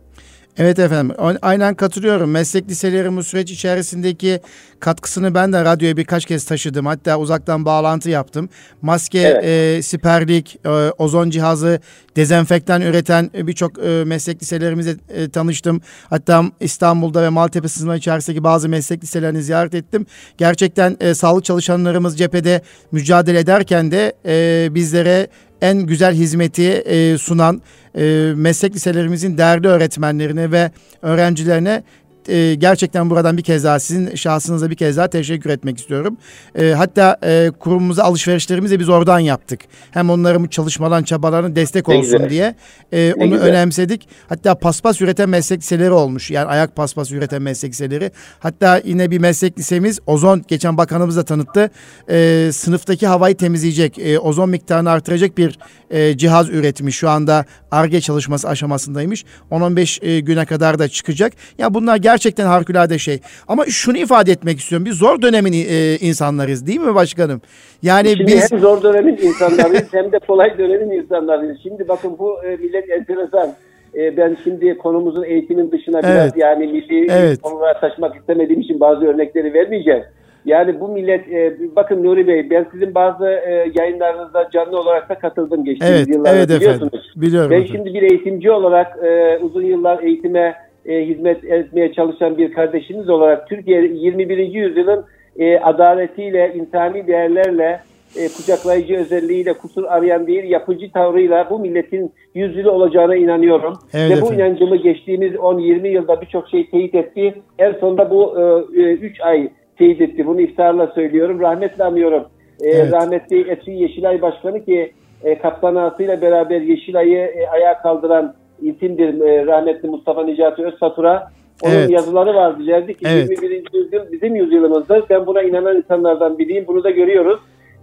[0.58, 2.32] Evet efendim aynen katılıyorum.
[2.32, 4.40] Meslek liseleri bu süreç içerisindeki
[4.80, 6.86] katkısını ben de radyoya birkaç kez taşıdım.
[6.86, 8.50] Hatta uzaktan bağlantı yaptım.
[8.82, 9.46] Maske, evet.
[9.46, 11.80] e, siperlik, e, ozon cihazı,
[12.16, 15.82] dezenfektan üreten birçok e, meslek liselerimizle e, tanıştım.
[16.10, 20.06] Hatta İstanbul'da ve Maltepe sınırı içerisindeki bazı meslek liselerini ziyaret ettim.
[20.38, 22.62] Gerçekten e, sağlık çalışanlarımız cephede
[22.92, 25.28] mücadele ederken de e, bizlere
[25.64, 27.62] en güzel hizmeti e, sunan
[27.96, 30.72] e, meslek liselerimizin değerli öğretmenlerine ve
[31.02, 31.84] öğrencilerine
[32.30, 36.18] e, gerçekten buradan bir kez daha sizin şahsınıza bir kez daha teşekkür etmek istiyorum.
[36.56, 39.62] E, hatta e, kurumumuza alışverişlerimizi biz oradan yaptık.
[39.92, 42.30] Hem onların çalışmalarına, çabalarına destek olsun güzel.
[42.30, 42.56] diye
[42.92, 43.48] e, onu güzel.
[43.48, 44.08] önemsedik.
[44.30, 46.32] Hatta paspas üreten meslek liseleri olmuş.
[46.32, 48.12] Yani ayak paspas üreten meslek liseleri.
[48.40, 51.70] Hatta yine bir meslek lisemiz ozon geçen bakanımız da tanıttı.
[52.10, 55.60] E, sınıftaki havayı temizleyecek, e, ozon miktarını artıracak bir
[55.90, 56.96] e, cihaz üretmiş.
[56.96, 59.26] Şu anda ARGE çalışması aşamasındaymış.
[59.52, 61.34] 10-15 e, güne kadar da çıkacak.
[61.34, 62.13] Ya yani bunlar gerçekten
[62.44, 63.20] harikulade şey.
[63.48, 64.86] Ama şunu ifade etmek istiyorum.
[64.86, 67.42] Biz zor dönemin e, insanlarız değil mi başkanım?
[67.82, 71.58] Yani Şimdi biz hem zor dönemin insanlarıyız hem de kolay dönemin insanlarıyız.
[71.64, 73.54] Şimdi bakın bu e, millet enteresan.
[73.96, 76.14] E, ben şimdi konumuzun eğitimin dışına evet.
[76.14, 77.42] biraz yani milli evet.
[77.42, 80.04] konulara taşımak istemediğim için bazı örnekleri vermeyeceğim.
[80.46, 85.16] Yani bu millet e, bakın Nuri Bey ben sizin bazı e, yayınlarınızda canlı olarak da
[85.16, 86.94] katıldım geçtiğimiz evet, yıllarda evet biliyorsunuz.
[86.94, 87.76] Efendim, biliyorum ben efendim.
[87.76, 88.98] şimdi bir eğitimci olarak
[89.42, 94.38] uzun yıllar eğitime e, hizmet etmeye çalışan bir kardeşiniz olarak Türkiye 21.
[94.38, 95.06] yüzyılın
[95.40, 97.80] e, adaletiyle, insani değerlerle,
[98.16, 103.74] e, kucaklayıcı özelliğiyle kusur arayan değil, yapıcı tavrıyla bu milletin yüzyılı olacağına inanıyorum.
[103.94, 104.46] Evet, Ve bu efendim.
[104.46, 107.34] inancımı geçtiğimiz 10-20 yılda birçok şey teyit etti.
[107.60, 108.38] En sonunda bu
[108.74, 110.28] 3 e, ay teyit etti.
[110.28, 111.40] Bunu iftarla söylüyorum.
[111.40, 112.24] Rahmetle anıyorum.
[112.62, 112.94] E, evet.
[112.94, 114.92] Rahmetli Eski Yeşilay Başkanı ki
[115.24, 118.34] e, Kaptan Ağası'yla beraber Yeşilay'ı e, ayağa kaldıran
[118.70, 121.28] isimdir e, rahmetli Mustafa Necati Özfatura.
[121.64, 121.90] Onun evet.
[121.90, 122.68] yazıları vardı.
[122.68, 123.30] Derdi ki evet.
[123.30, 123.64] 21.
[123.74, 125.04] yüzyıl bizim yüzyılımızdır.
[125.10, 126.68] Ben buna inanan insanlardan biriyim.
[126.68, 127.40] Bunu da görüyoruz.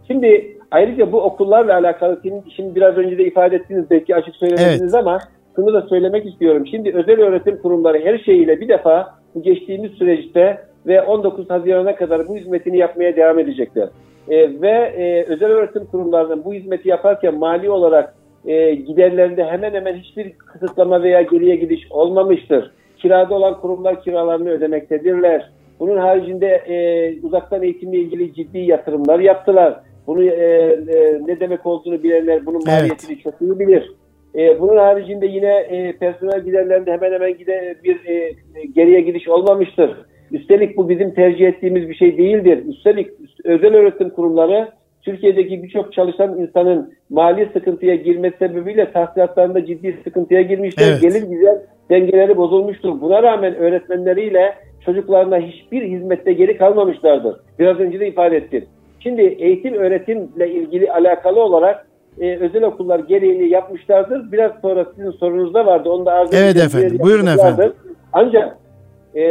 [0.06, 2.20] Şimdi ayrıca bu okullarla alakalı
[2.56, 5.06] şimdi biraz önce de ifade ettiniz belki açık söylemediniz evet.
[5.06, 5.18] ama
[5.56, 6.66] şunu da söylemek istiyorum.
[6.70, 12.28] Şimdi özel öğretim kurumları her şeyiyle bir defa bu geçtiğimiz süreçte ve 19 Haziran'a kadar
[12.28, 13.88] bu hizmetini yapmaya devam edecekler.
[14.28, 18.14] E, ve e, özel öğretim kurumlarının bu hizmeti yaparken mali olarak
[18.46, 22.70] e, giderlerinde hemen hemen hiçbir kısıtlama veya geriye gidiş olmamıştır.
[22.98, 25.50] Kirada olan kurumlar kiralarını ödemektedirler.
[25.80, 29.80] Bunun haricinde e, uzaktan eğitimle ilgili ciddi yatırımlar yaptılar.
[30.06, 30.46] Bunu e,
[30.88, 33.22] e, ne demek olduğunu bilenler bunun maliyetini evet.
[33.22, 33.92] çok iyi bilir.
[34.34, 38.34] E, bunun haricinde yine e, personel giderlerinde hemen hemen gide bir e,
[38.74, 39.96] geriye gidiş olmamıştır.
[40.32, 42.64] Üstelik bu bizim tercih ettiğimiz bir şey değildir.
[42.66, 43.10] Üstelik
[43.44, 44.68] özel öğretim kurumları
[45.02, 50.88] Türkiye'deki birçok çalışan insanın mali sıkıntıya girmesi sebebiyle tahsilatlarında ciddi sıkıntıya girmişler.
[50.88, 51.02] Evet.
[51.02, 53.00] Gelir güzel dengeleri bozulmuştur.
[53.00, 57.36] Buna rağmen öğretmenleriyle çocuklarına hiçbir hizmette geri kalmamışlardır.
[57.58, 58.64] Biraz önce de ifade ettim.
[59.00, 61.86] Şimdi eğitim öğretimle ilgili alakalı olarak
[62.20, 64.32] e, özel okullar gereğini yapmışlardır.
[64.32, 65.90] Biraz sonra sizin sorunuzda vardı.
[65.90, 66.98] Onu da arz Evet efendim.
[67.02, 67.72] Buyurun efendim.
[68.12, 68.58] Ancak
[69.16, 69.24] e,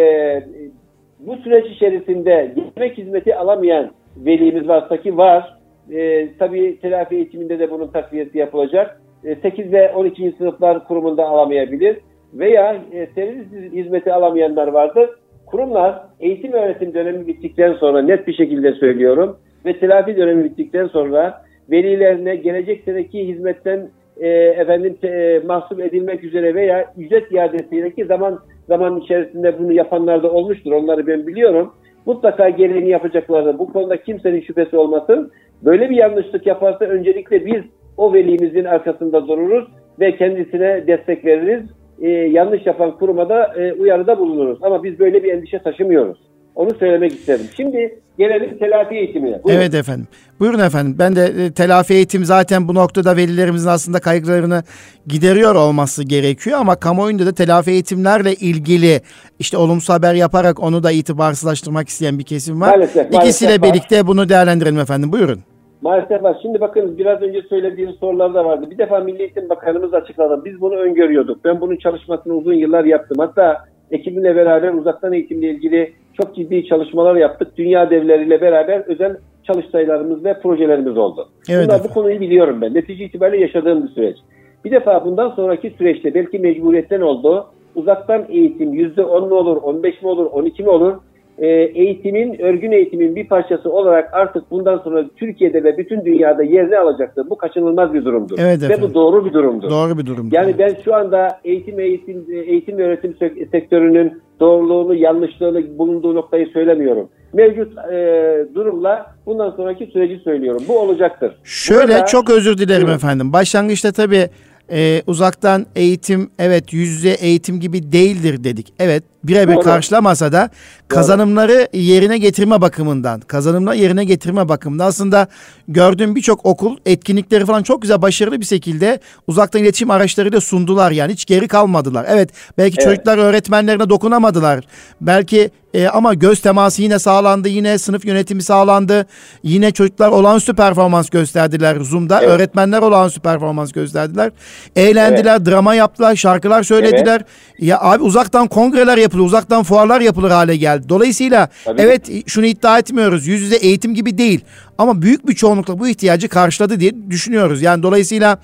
[1.19, 5.58] bu süreç içerisinde yemek hizmeti alamayan velimiz varsa ki var.
[5.91, 9.01] E, tabii telafi eğitiminde de bunun takviyesi yapılacak.
[9.23, 10.33] E, 8 ve 12.
[10.37, 11.97] sınıflar kurumunda alamayabilir.
[12.33, 15.09] Veya e, servis hizmeti alamayanlar vardır.
[15.45, 21.41] Kurumlar eğitim öğretim dönemi bittikten sonra net bir şekilde söylüyorum ve telafi dönemi bittikten sonra
[21.71, 28.99] velilerine gelecek seneki hizmetten e, efendim e, mahsup edilmek üzere veya ücret iadesiyle zaman zaman
[28.99, 30.71] içerisinde bunu yapanlar da olmuştur.
[30.71, 31.73] Onları ben biliyorum.
[32.05, 33.59] Mutlaka gereğini yapacaklardır.
[33.59, 35.31] Bu konuda kimsenin şüphesi olmasın.
[35.65, 37.63] Böyle bir yanlışlık yaparsa öncelikle biz
[37.97, 39.67] o velimizin arkasında dururuz
[39.99, 41.63] ve kendisine destek veririz.
[42.01, 44.59] Ee, yanlış yapan kuruma da e, uyarıda bulunuruz.
[44.61, 46.17] Ama biz böyle bir endişe taşımıyoruz.
[46.55, 47.45] Onu söylemek isterim.
[47.57, 49.43] Şimdi gelelim telafi eğitimine.
[49.43, 49.61] Buyurun.
[49.61, 50.07] Evet efendim.
[50.39, 50.95] Buyurun efendim.
[50.99, 54.63] Ben de e, telafi eğitim zaten bu noktada velilerimizin aslında kaygılarını
[55.07, 59.01] gideriyor olması gerekiyor ama kamuoyunda da telafi eğitimlerle ilgili
[59.39, 62.69] işte olumsuz haber yaparak onu da itibarsızlaştırmak isteyen bir kesim var.
[62.69, 64.07] Maalesef, İkisiyle maalesef birlikte var.
[64.07, 65.11] bunu değerlendirelim efendim.
[65.11, 65.39] Buyurun.
[65.81, 66.37] Maalesef var.
[66.41, 68.67] Şimdi bakın biraz önce söylediğim sorularda vardı.
[68.71, 70.45] Bir defa Milli Eğitim Bakanımız açıkladı.
[70.45, 71.45] Biz bunu öngörüyorduk.
[71.45, 73.17] Ben bunun çalışmasını uzun yıllar yaptım.
[73.19, 73.57] Hatta
[73.91, 77.57] ekibimle beraber uzaktan eğitimle ilgili çok ciddi çalışmalar yaptık.
[77.57, 81.29] Dünya devleriyle beraber özel çalıştaylarımız ve projelerimiz oldu.
[81.49, 82.73] Evet, Bunlar, bu konuyu biliyorum ben.
[82.73, 84.17] Netice itibariyle yaşadığım bir süreç.
[84.65, 87.47] Bir defa bundan sonraki süreçte belki mecburiyetten oldu.
[87.75, 90.93] Uzaktan eğitim %10 mu olur, 15 mi olur, 12 mi olur?
[91.39, 96.77] E, eğitimin, örgün eğitimin bir parçası olarak artık bundan sonra Türkiye'de ve bütün dünyada yerini
[96.77, 97.29] alacaktır.
[97.29, 98.37] Bu kaçınılmaz bir durumdur.
[98.39, 99.69] Evet ve bu doğru bir durumdur.
[99.69, 100.35] Doğru bir durumdur.
[100.35, 103.15] Yani ben şu anda eğitim eğitim eğitim ve öğretim
[103.51, 107.09] sektörünün doğruluğunu, yanlışlığını bulunduğu noktayı söylemiyorum.
[107.33, 110.63] Mevcut e, durumla bundan sonraki süreci söylüyorum.
[110.67, 111.35] Bu olacaktır.
[111.43, 112.95] Şöyle Burada, çok özür dilerim evet.
[112.95, 113.33] efendim.
[113.33, 114.29] Başlangıçta tabii
[114.71, 118.73] e, uzaktan eğitim evet yüz yüze eğitim gibi değildir dedik.
[118.79, 120.49] Evet birebir karşılamasa da
[120.87, 125.27] kazanımları yerine getirme bakımından, kazanımları yerine getirme bakımından aslında
[125.67, 130.91] gördüğüm birçok okul etkinlikleri falan çok güzel başarılı bir şekilde uzaktan iletişim araçları da sundular
[130.91, 132.05] yani hiç geri kalmadılar.
[132.09, 132.89] Evet belki evet.
[132.89, 134.63] çocuklar öğretmenlerine dokunamadılar.
[135.01, 137.49] Belki e, ama göz teması yine sağlandı.
[137.49, 139.05] Yine sınıf yönetimi sağlandı.
[139.43, 142.19] Yine çocuklar olağanüstü performans gösterdiler Zoom'da.
[142.21, 142.29] Evet.
[142.29, 144.31] Öğretmenler olağanüstü performans gösterdiler.
[144.75, 145.47] Eğlendiler, evet.
[145.47, 147.21] drama yaptılar, şarkılar söylediler.
[147.21, 147.69] Evet.
[147.69, 150.89] Ya abi uzaktan kongreler yapılır, uzaktan fuarlar yapılır hale geldi.
[150.89, 151.81] Dolayısıyla Tabii.
[151.81, 153.27] evet şunu iddia etmiyoruz.
[153.27, 154.41] Yüz yüze eğitim gibi değil.
[154.79, 157.61] Ama büyük bir çoğunlukla bu ihtiyacı karşıladı diye düşünüyoruz.
[157.61, 158.37] Yani dolayısıyla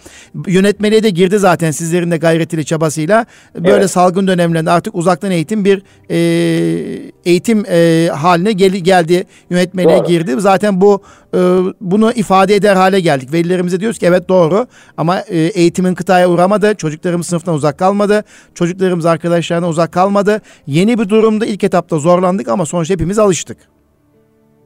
[0.47, 3.25] yönetmeliğe de girdi zaten sizlerin de gayretiyle çabasıyla.
[3.55, 3.91] Böyle evet.
[3.91, 6.17] salgın dönemlerinde artık uzaktan eğitim bir e,
[7.25, 9.25] eğitim e, haline gel, geldi.
[9.49, 10.07] Yönetmeliğe doğru.
[10.07, 10.35] girdi.
[10.37, 11.01] Zaten bu
[11.33, 11.39] e,
[11.81, 13.33] bunu ifade eder hale geldik.
[13.33, 14.67] Velilerimize diyoruz ki evet doğru
[14.97, 16.75] ama e, eğitimin kıtaya uğramadı.
[16.75, 18.23] Çocuklarımız sınıftan uzak kalmadı.
[18.55, 20.41] Çocuklarımız arkadaşlarına uzak kalmadı.
[20.67, 23.74] Yeni bir durumda ilk etapta zorlandık ama sonuçta hepimiz alıştık.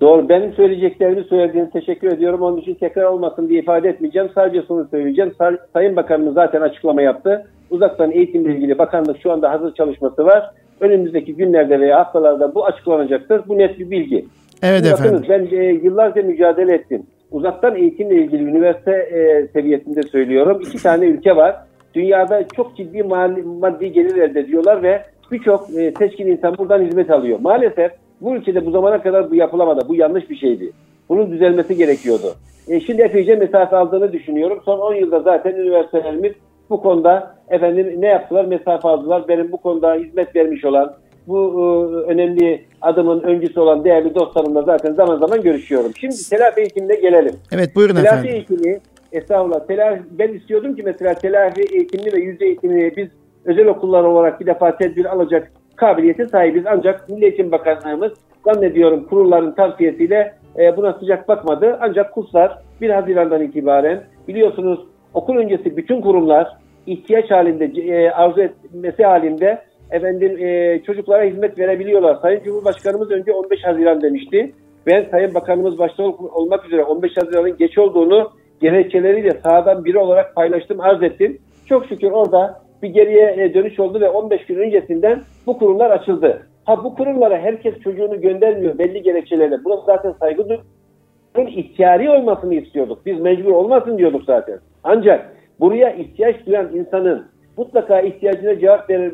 [0.01, 0.29] Doğru.
[0.29, 2.41] Benim söyleyeceklerimi söylediğiniz teşekkür ediyorum.
[2.41, 4.29] Onun için tekrar olmasın diye ifade etmeyeceğim.
[4.35, 5.33] Sadece şunu söyleyeceğim.
[5.37, 7.47] Say Sayın Bakanımız zaten açıklama yaptı.
[7.69, 10.51] Uzaktan eğitimle ilgili bakanlık şu anda hazır çalışması var.
[10.79, 13.41] Önümüzdeki günlerde veya haftalarda bu açıklanacaktır.
[13.47, 14.25] Bu net bir bilgi.
[14.63, 15.13] Evet Şimdi efendim.
[15.13, 17.03] Bakınız ben e, yıllarca mücadele ettim.
[17.31, 20.61] Uzaktan eğitimle ilgili üniversite e, seviyesinde söylüyorum.
[20.61, 21.55] İki tane ülke var.
[21.93, 27.09] Dünyada çok ciddi mali, maddi gelir elde ediyorlar ve birçok e, seçkin insan buradan hizmet
[27.09, 27.39] alıyor.
[27.41, 29.87] Maalesef bu ülkede bu zamana kadar bu yapılamadı.
[29.87, 30.71] Bu yanlış bir şeydi.
[31.09, 32.35] Bunun düzelmesi gerekiyordu.
[32.67, 34.61] E, şimdi epeyce mesafe aldığını düşünüyorum.
[34.65, 36.31] Son 10 yılda zaten üniversitelerimiz
[36.69, 38.45] bu konuda efendim ne yaptılar?
[38.45, 39.27] Mesafe aldılar.
[39.27, 40.93] Benim bu konuda hizmet vermiş olan,
[41.27, 45.91] bu e, önemli adımın öncüsü olan değerli dostlarımla zaten zaman zaman görüşüyorum.
[45.99, 47.35] Şimdi telafi eğitimine gelelim.
[47.51, 48.31] Evet buyurun telafi efendim.
[48.31, 48.79] Telafi eğitimi
[49.11, 49.67] estağfurullah.
[49.67, 53.07] Telafi, ben istiyordum ki mesela telafi eğitimini ve yüzde eğitimini biz
[53.45, 56.63] özel okullar olarak bir defa tedbir alacak kabiliyete sahibiz.
[56.65, 58.11] Ancak Milli Eğitim Bakanlığımız
[58.45, 61.77] zannediyorum kurulların tavsiyesiyle e, buna sıcak bakmadı.
[61.81, 64.79] Ancak kurslar 1 Haziran'dan itibaren biliyorsunuz
[65.13, 69.61] okul öncesi bütün kurumlar ihtiyaç halinde e, arzu etmesi halinde
[69.91, 72.17] efendim e, çocuklara hizmet verebiliyorlar.
[72.21, 74.53] Sayın Cumhurbaşkanımız önce 15 Haziran demişti.
[74.87, 80.79] Ben Sayın Bakanımız başta olmak üzere 15 Haziran'ın geç olduğunu gerekçeleriyle sahadan biri olarak paylaştım,
[80.79, 81.37] arz ettim.
[81.65, 86.47] Çok şükür orada bir geriye e, dönüş oldu ve 15 gün öncesinden bu kurumlar açıldı.
[86.65, 89.63] Ha bu kurumlara herkes çocuğunu göndermiyor belli gerekçelerle.
[89.65, 91.57] Buna zaten saygı duyuyoruz.
[91.57, 93.05] ihtiyari olmasını istiyorduk.
[93.05, 94.59] Biz mecbur olmasın diyorduk zaten.
[94.83, 97.25] Ancak buraya ihtiyaç duyan insanın
[97.57, 99.13] mutlaka ihtiyacına cevap verir,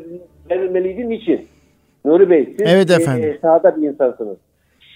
[0.50, 1.08] verilmeliydi.
[1.08, 1.46] Niçin?
[2.04, 3.30] Nuri Bey siz evet efendim.
[3.30, 4.36] E, sahada bir insansınız.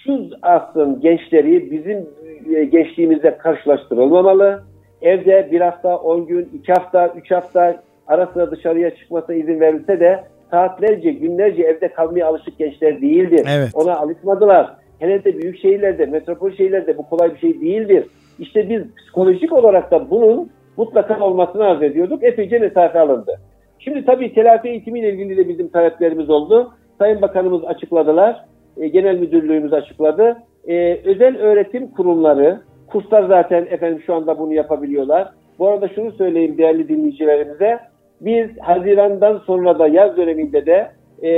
[0.03, 2.07] Şu asrın gençleri bizim
[2.55, 4.63] e, gençliğimizde karşılaştırılmamalı.
[5.01, 9.99] Evde bir hafta, on gün, iki hafta, üç hafta ara sıra dışarıya çıkmasına izin verilse
[9.99, 13.47] de saatlerce, günlerce evde kalmaya alışık gençler değildir.
[13.49, 13.69] Evet.
[13.73, 14.73] Ona alışmadılar.
[14.99, 18.05] Hele de büyük şehirlerde, metropol şehirlerde bu kolay bir şey değildir.
[18.39, 22.23] İşte biz psikolojik olarak da bunun mutlaka olmasını arz ediyorduk.
[22.23, 23.39] Epeyce mesafe alındı.
[23.79, 26.71] Şimdi tabii telafi eğitimiyle ilgili de bizim taleplerimiz oldu.
[26.99, 28.45] Sayın Bakanımız açıkladılar.
[28.77, 30.37] E, Genel Müdürlüğümüz açıkladı.
[30.67, 35.29] E, özel öğretim kurumları, kurslar zaten efendim şu anda bunu yapabiliyorlar.
[35.59, 37.79] Bu arada şunu söyleyeyim değerli dinleyicilerimize.
[38.21, 40.91] Biz Haziran'dan sonra da yaz döneminde de
[41.23, 41.31] e,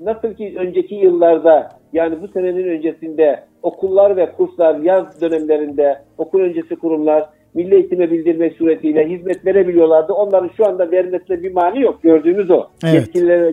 [0.00, 6.76] nasıl ki önceki yıllarda yani bu senenin öncesinde okullar ve kurslar yaz dönemlerinde okul öncesi
[6.76, 10.12] kurumlar milli eğitime bildirmek suretiyle hizmet verebiliyorlardı.
[10.12, 12.02] Onların şu anda vermesine bir mani yok.
[12.02, 12.66] Gördüğümüz o.
[12.84, 12.94] Evet.
[12.94, 13.50] Yetkililerle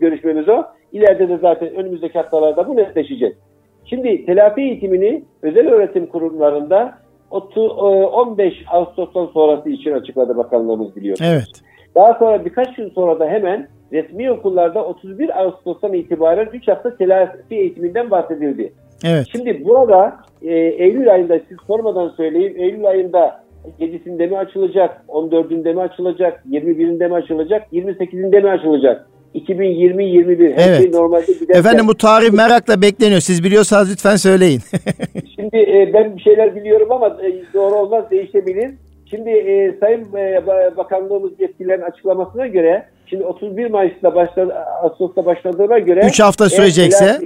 [0.00, 0.64] görüşmemiz o.
[0.92, 3.36] İleride de zaten önümüzdeki haftalarda bu netleşecek.
[3.84, 6.98] Şimdi telafi eğitimini özel öğretim kurumlarında
[7.30, 11.30] 15 e, Ağustos'tan sonrası için açıkladı bakanlığımız biliyorsunuz.
[11.32, 11.75] Evet.
[11.96, 17.54] Daha sonra birkaç gün sonra da hemen resmi okullarda 31 Ağustos'tan itibaren 3 hafta telafi
[17.54, 18.72] eğitiminden bahsedildi.
[19.04, 19.26] Evet.
[19.32, 22.54] Şimdi burada e, Eylül ayında siz sormadan söyleyeyim.
[22.56, 23.40] Eylül ayında
[23.80, 25.02] 7'sinde mi açılacak?
[25.08, 26.42] 14'ünde mi açılacak?
[26.50, 27.72] 21'inde mi açılacak?
[27.72, 29.06] 28'inde mi açılacak?
[29.34, 30.82] 2020-21 her Evet.
[30.82, 31.60] şey normalde giderken.
[31.60, 33.20] Efendim bu tarih merakla bekleniyor.
[33.20, 34.60] Siz biliyorsanız lütfen söyleyin.
[35.36, 38.70] Şimdi e, ben bir şeyler biliyorum ama e, doğru olmaz değişebilir.
[39.10, 45.78] Şimdi e, Sayın e, Ba- Bakanlığımız yetkililerin açıklamasına göre şimdi 31 Mayıs'ta başladı, Ağustos'ta başladığına
[45.78, 47.18] göre Üç hafta eğer sürecekse?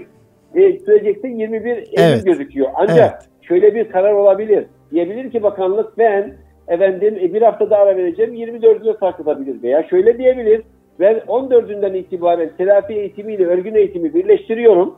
[0.54, 2.24] e, sürecekse 21 Eylül Evet.
[2.24, 2.68] gözüküyor.
[2.74, 3.28] Ancak Evet.
[3.42, 4.64] şöyle bir karar olabilir.
[4.90, 6.34] Diyebilir ki bakanlık ben
[6.68, 10.62] efendim e, bir hafta daha ara vereceğim 24'üne sarkıtabilir veya şöyle diyebilir.
[11.00, 14.94] Ben 14'ünden itibaren telafi eğitimiyle örgün eğitimi birleştiriyorum.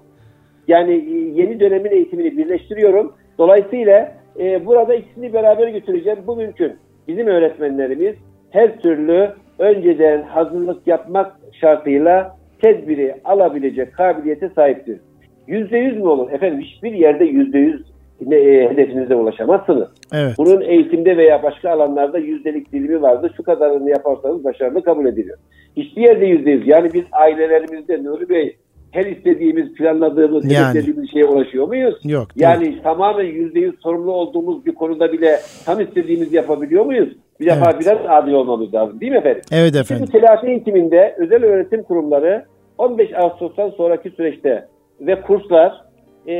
[0.69, 3.13] Yani e, yeni dönemin eğitimini birleştiriyorum.
[3.39, 6.19] Dolayısıyla e, burada ikisini beraber götüreceğim.
[6.27, 6.73] Bu mümkün.
[7.09, 8.15] Bizim öğretmenlerimiz
[8.51, 15.01] her türlü önceden hazırlık yapmak şartıyla tedbiri alabilecek kabiliyete sahiptir.
[15.47, 16.33] Yüzde yüz mü olur?
[16.33, 17.83] Efendim hiçbir yerde yüzde yüz
[18.31, 19.89] e, hedefinize ulaşamazsınız.
[20.13, 20.35] evet.
[20.39, 23.33] Bunun eğitimde veya başka alanlarda yüzdelik dilimi vardır.
[23.37, 25.39] Şu kadarını yaparsanız başarılı kabul ediliyor.
[25.77, 26.69] Hiçbir yerde yüzde yüz.
[26.69, 28.57] Yani biz ailelerimizde Nuri Bey
[28.93, 30.65] her istediğimiz, planladığımız, Yani.
[30.71, 31.95] hedeflediğimiz şeye ulaşıyor muyuz?
[32.05, 32.29] Yok.
[32.37, 37.09] Yani tamamen yüzde yüz sorumlu olduğumuz bir konuda bile tam istediğimizi yapabiliyor muyuz?
[37.41, 37.81] Bir defa Evet.
[37.81, 39.43] biraz adil olmamız lazım değil mi efendim?
[39.53, 40.07] Evet Şimdi efendim.
[40.09, 42.45] bu telafi eğitiminde özel öğretim kurumları
[42.79, 44.67] 15 Ağustos'tan sonraki süreçte
[45.01, 45.85] ve kurslar
[46.29, 46.35] e,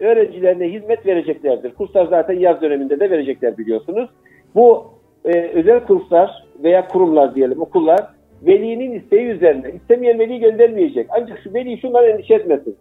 [0.00, 1.74] öğrencilerine hizmet vereceklerdir.
[1.74, 4.10] Kurslar zaten yaz döneminde de verecekler biliyorsunuz.
[4.54, 4.84] Bu
[5.24, 8.00] e, özel kurslar veya kurumlar diyelim okullar
[8.42, 11.06] velinin isteği üzerine istemeyen veli göndermeyecek.
[11.10, 12.76] Ancak şu veli şundan endişe etmesin.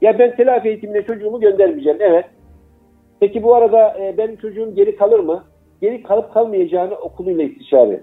[0.00, 1.98] Ya ben telafi eğitimine çocuğumu göndermeyeceğim.
[2.00, 2.24] Evet.
[3.20, 5.44] Peki bu arada e, benim çocuğum geri kalır mı?
[5.80, 8.00] Geri kalıp kalmayacağını okuluyla istişare.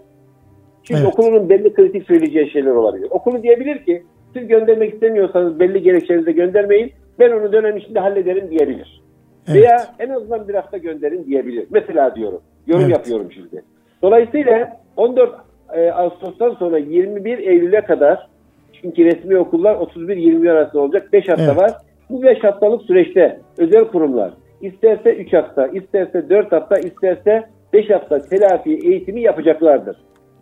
[0.83, 1.13] Çünkü Evet.
[1.13, 3.07] okulunun belli kritik söyleyeceği şeyler olabilir.
[3.09, 6.91] Okulu diyebilir ki siz göndermek istemiyorsanız belli gerekçenizle göndermeyin.
[7.19, 9.03] Ben onu dönem içinde hallederim diyebilir.
[9.47, 9.61] Evet.
[9.61, 11.67] Veya en azından bir hafta gönderin diyebilir.
[11.69, 12.41] Mesela diyorum.
[12.67, 12.93] Yorum Evet.
[12.97, 13.63] yapıyorum şimdi.
[14.01, 15.35] Dolayısıyla 14
[15.73, 18.27] e, Ağustos'tan sonra 21 Eylül'e kadar
[18.81, 21.57] çünkü resmi okullar 31-21 arasında olacak 5 hafta Evet.
[21.57, 21.71] var.
[22.09, 24.31] Bu 5 haftalık süreçte özel kurumlar
[24.63, 29.97] isterse 3 hafta, isterse 4 hafta, isterse 5 hafta telafi eğitimi yapacaklardır.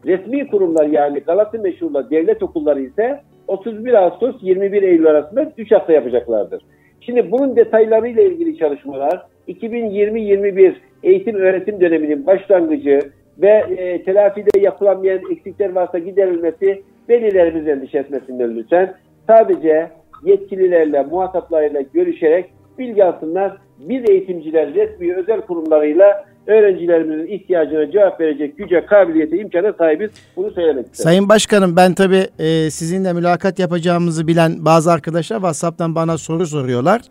[0.06, 5.94] Resmi kurumlar yani Galata Meşhur'la devlet okulları ise 31 Ağustos 21 Eylül arasında 3 hafta
[5.94, 6.64] yapacaklardır.
[7.02, 13.00] Şimdi bunun detaylarıyla ilgili çalışmalar 2020-21 eğitim öğretim döneminin başlangıcı
[13.38, 18.94] ve e, telafide yapılamayan eksikler varsa giderilmesi velilerimiz endişe etmesinler lütfen.
[19.28, 19.90] Sadece
[20.24, 22.46] yetkililerle, muhataplarıyla görüşerek
[22.80, 23.58] bilgi alsınlar.
[23.80, 30.10] Biz eğitimciler resmi özel kurumlarıyla öğrencilerimizin ihtiyacına cevap verecek güce, kabiliyete, imkana sahibiz.
[30.36, 31.04] Bunu söylemek istedim.
[31.04, 37.02] Sayın Başkanım ben tabii e, sizinle mülakat yapacağımızı bilen bazı arkadaşlar WhatsApp'tan bana soru soruyorlar.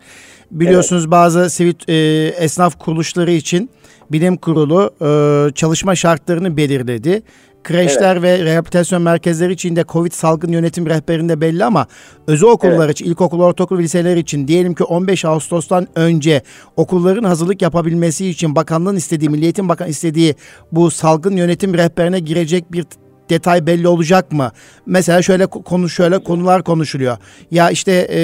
[0.51, 3.69] Biliyorsunuz bazı sivil e, esnaf kuruluşları için
[4.11, 7.21] bilim kurulu e, çalışma şartlarını belirledi.
[7.63, 11.87] Kreşler ve rehabilitasyon merkezleri için de Covid salgın yönetim rehberinde belli ama
[12.27, 16.41] özel okullar için, ilkokul, ortaokul, liseler için diyelim ki 15 Ağustos'tan önce
[16.77, 20.35] okulların hazırlık yapabilmesi için bakanlığın istediği, Milli Eğitim Bakanı istediği
[20.71, 22.85] bu salgın yönetim rehberine girecek bir
[23.29, 24.51] detay belli olacak mı?
[24.85, 27.17] Mesela şöyle ko- konu şöyle konular konuşuluyor.
[27.51, 28.19] Ya işte e,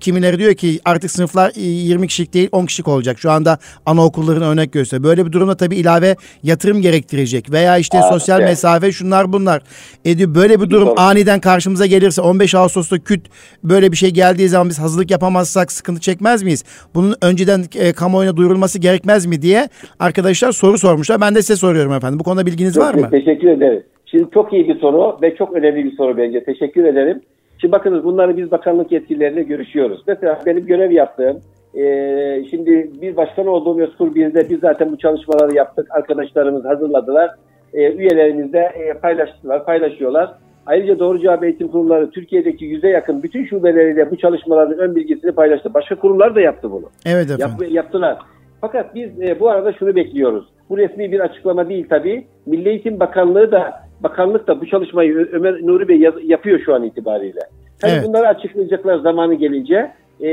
[0.00, 3.18] kimileri diyor ki artık sınıflar e, 20 kişilik değil 10 kişilik olacak.
[3.18, 5.04] Şu anda anaokullarına örnek gösteriyor.
[5.04, 7.52] Böyle bir durumda tabii ilave yatırım gerektirecek.
[7.52, 8.50] Veya işte Aa, sosyal evet.
[8.50, 9.62] mesafe şunlar bunlar.
[10.04, 11.00] E diyor, böyle bir durum Doğru.
[11.00, 13.20] aniden karşımıza gelirse 15 Ağustos'ta küt
[13.64, 16.64] böyle bir şey geldiği zaman biz hazırlık yapamazsak sıkıntı çekmez miyiz?
[16.94, 19.68] Bunun önceden e, kamuoyuna duyurulması gerekmez mi diye
[20.00, 21.20] arkadaşlar soru sormuşlar.
[21.20, 22.18] Ben de size soruyorum efendim.
[22.18, 23.10] Bu konuda bilginiz var mı?
[23.10, 23.82] Teşekkür ederim.
[24.06, 26.44] Şimdi çok iyi bir soru ve çok önemli bir soru bence.
[26.44, 27.20] Teşekkür ederim.
[27.64, 30.02] Şimdi bakınız bunları biz bakanlık yetkilileriyle görüşüyoruz.
[30.06, 31.40] Mesela benim görev yaptığım,
[31.74, 35.86] e, şimdi bir başkan olduğum Yozkur bizde biz zaten bu çalışmaları yaptık.
[35.90, 37.30] Arkadaşlarımız hazırladılar.
[37.74, 40.34] E, üyelerimiz de e, paylaştılar, paylaşıyorlar.
[40.66, 45.74] Ayrıca Doğru Cevap Eğitim Kurumları Türkiye'deki yüze yakın bütün şubeleriyle bu çalışmaların ön bilgisini paylaştı.
[45.74, 46.90] Başka kurumlar da yaptı bunu.
[47.06, 47.56] Evet efendim.
[47.60, 48.18] Yap, yaptılar.
[48.60, 50.44] Fakat biz e, bu arada şunu bekliyoruz.
[50.70, 52.26] Bu resmi bir açıklama değil tabii.
[52.46, 57.40] Milli Eğitim Bakanlığı da bakanlık da bu çalışmayı Ömer Nuri Bey yapıyor şu an itibariyle.
[57.80, 58.04] Tabii Evet.
[58.08, 59.90] bunları açıklayacaklar zamanı gelince.
[60.20, 60.30] E,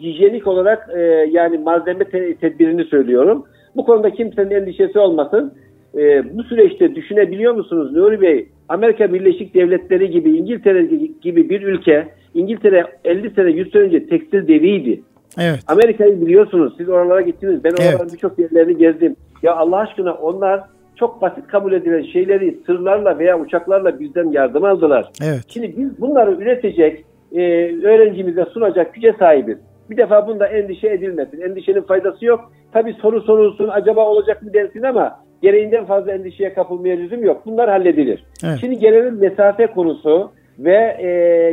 [0.00, 3.44] hijyenik olarak e, yani malzeme te- tedbirini söylüyorum.
[3.76, 5.54] Bu konuda kimsenin endişesi olmasın.
[5.98, 8.48] E, bu süreçte düşünebiliyor musunuz Nuri Bey?
[8.68, 10.82] Amerika Birleşik Devletleri gibi İngiltere
[11.22, 15.02] gibi bir ülke İngiltere 50 sene 100 sene önce tekstil deviydi.
[15.40, 15.60] Evet.
[15.66, 16.74] Amerika'yı biliyorsunuz.
[16.78, 17.64] Siz oralara gittiniz.
[17.64, 18.12] Ben oraların Evet.
[18.12, 19.16] birçok yerlerini gezdim.
[19.42, 20.60] Ya Allah aşkına onlar
[20.96, 25.10] çok basit kabul edilen şeyleri sırlarla veya uçaklarla bizden yardım aldılar.
[25.22, 25.44] Evet.
[25.48, 27.40] Şimdi biz bunları üretecek, e,
[27.86, 29.58] öğrencimize sunacak güce sahibiz.
[29.90, 31.40] Bir defa bunda endişe edilmesin.
[31.40, 32.52] Endişenin faydası yok.
[32.72, 37.42] Tabii soru sorulsun acaba olacak mı densin ama gereğinden fazla endişeye kapılmaya lüzum yok.
[37.46, 38.24] Bunlar halledilir.
[38.44, 38.58] Evet.
[38.60, 40.96] Şimdi gelelim mesafe konusu ve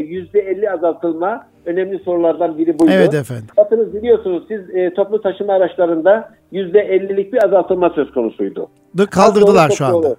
[0.08, 2.91] yüzde 50 azaltılma önemli sorulardan biri buydu.
[2.95, 3.45] Evet efendim.
[3.57, 8.68] Bakınız biliyorsunuz siz e, toplu taşıma araçlarında yüzde 50'lik bir azaltılma söz konusuydu.
[9.12, 10.16] Kaldırdılar şu anda.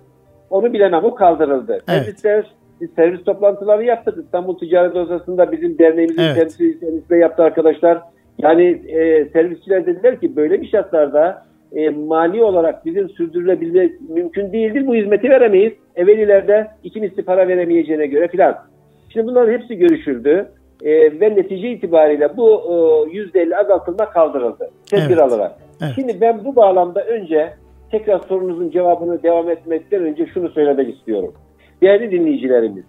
[0.51, 1.72] Onu bilemem o kaldırıldı.
[1.72, 2.05] Evet.
[2.05, 2.45] Servisler,
[2.80, 4.18] biz servis toplantıları yaptık.
[4.24, 6.36] İstanbul Ticaret Odası'nda bizim derneğimizin evet.
[6.36, 8.01] temsilcisi yaptı arkadaşlar.
[8.38, 14.86] Yani e, servisçiler dediler ki böyle bir şartlarda e, mali olarak bizim sürdürülebilme mümkün değildir.
[14.86, 15.72] Bu hizmeti veremeyiz.
[15.97, 18.57] Evvelilerde iki misli para veremeyeceğine göre filan.
[19.12, 20.49] Şimdi bunların hepsi görüşüldü.
[20.83, 22.51] E, ve netice itibariyle bu
[23.11, 24.70] e, %50 azaltılma kaldırıldı.
[24.91, 25.18] Tedbir evet.
[25.18, 25.53] alarak.
[25.83, 25.93] Evet.
[25.95, 27.53] Şimdi ben bu bağlamda önce
[27.91, 31.35] tekrar sorunuzun cevabını devam etmekten önce şunu söylemek istiyorum.
[31.83, 32.85] Değerli dinleyicilerimiz,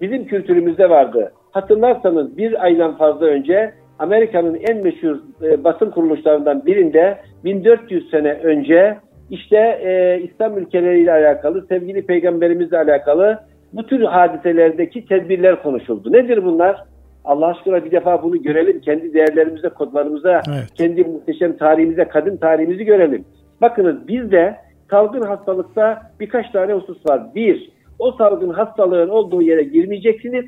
[0.00, 1.32] bizim kültürümüzde vardı.
[1.50, 8.98] Hatırlarsanız bir aydan fazla önce Amerika'nın en meşhur e, basın kuruluşlarından birinde 1400 sene önce
[9.30, 13.38] işte e, İslam ülkeleriyle alakalı, sevgili peygamberimizle alakalı
[13.72, 16.12] bu tür hadiselerdeki tedbirler konuşuldu.
[16.12, 16.84] Nedir bunlar?
[17.26, 18.80] Allah aşkına bir defa bunu görelim.
[18.80, 20.74] Kendi değerlerimize, kodlarımıza, evet.
[20.74, 23.24] kendi muhteşem tarihimize, kadın tarihimizi görelim.
[23.60, 24.56] Bakınız bizde
[24.90, 27.22] salgın hastalıkta birkaç tane husus var.
[27.34, 30.44] Bir, o salgın hastalığın olduğu yere girmeyeceksiniz.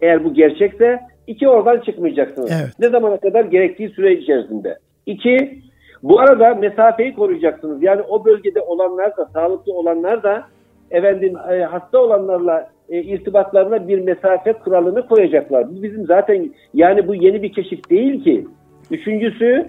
[0.00, 2.50] Eğer bu gerçekse iki oradan çıkmayacaksınız.
[2.50, 2.72] Evet.
[2.78, 4.78] Ne zamana kadar gerektiği süre içerisinde.
[5.06, 5.58] İki,
[6.02, 7.82] bu arada mesafeyi koruyacaksınız.
[7.82, 10.44] Yani o bölgede olanlar da, sağlıklı olanlar da
[10.90, 15.70] efendim e, hasta olanlarla e, irtibatlarına bir mesafe kuralını koyacaklar.
[15.70, 18.46] Bu bizim zaten yani bu yeni bir keşif değil ki.
[18.90, 19.66] Üçüncüsü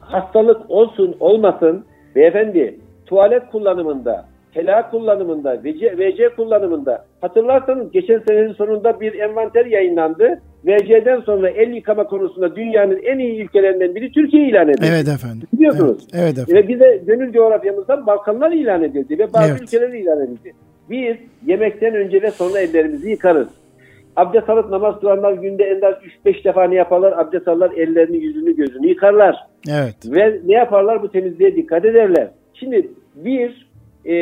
[0.00, 9.00] hastalık olsun olmasın beyefendi tuvalet kullanımında, helak kullanımında, VC, VC kullanımında hatırlarsanız geçen senenin sonunda
[9.00, 10.40] bir envanter yayınlandı.
[10.64, 14.86] VC'den sonra el yıkama konusunda dünyanın en iyi ülkelerinden biri Türkiye ilan edildi.
[14.90, 15.48] Evet efendim.
[15.52, 16.06] Biliyorsunuz.
[16.12, 16.56] Evet, evet efendim.
[16.56, 19.62] Ve bize gönül coğrafyamızdan Balkanlar ilan edildi ve bazı evet.
[19.62, 20.52] ülkeler ilan edildi.
[20.90, 21.16] Biz
[21.46, 23.48] yemekten önce ve sonra ellerimizi yıkarız.
[24.16, 27.12] Abdest alıp namaz kılanlar günde en az 3-5 defa ne yaparlar?
[27.12, 29.36] Abdest alırlar, ellerini, yüzünü, gözünü yıkarlar.
[29.68, 29.96] Evet.
[30.06, 31.02] Ve ne yaparlar?
[31.02, 32.28] Bu temizliğe dikkat ederler.
[32.54, 33.70] Şimdi bir,
[34.06, 34.14] e,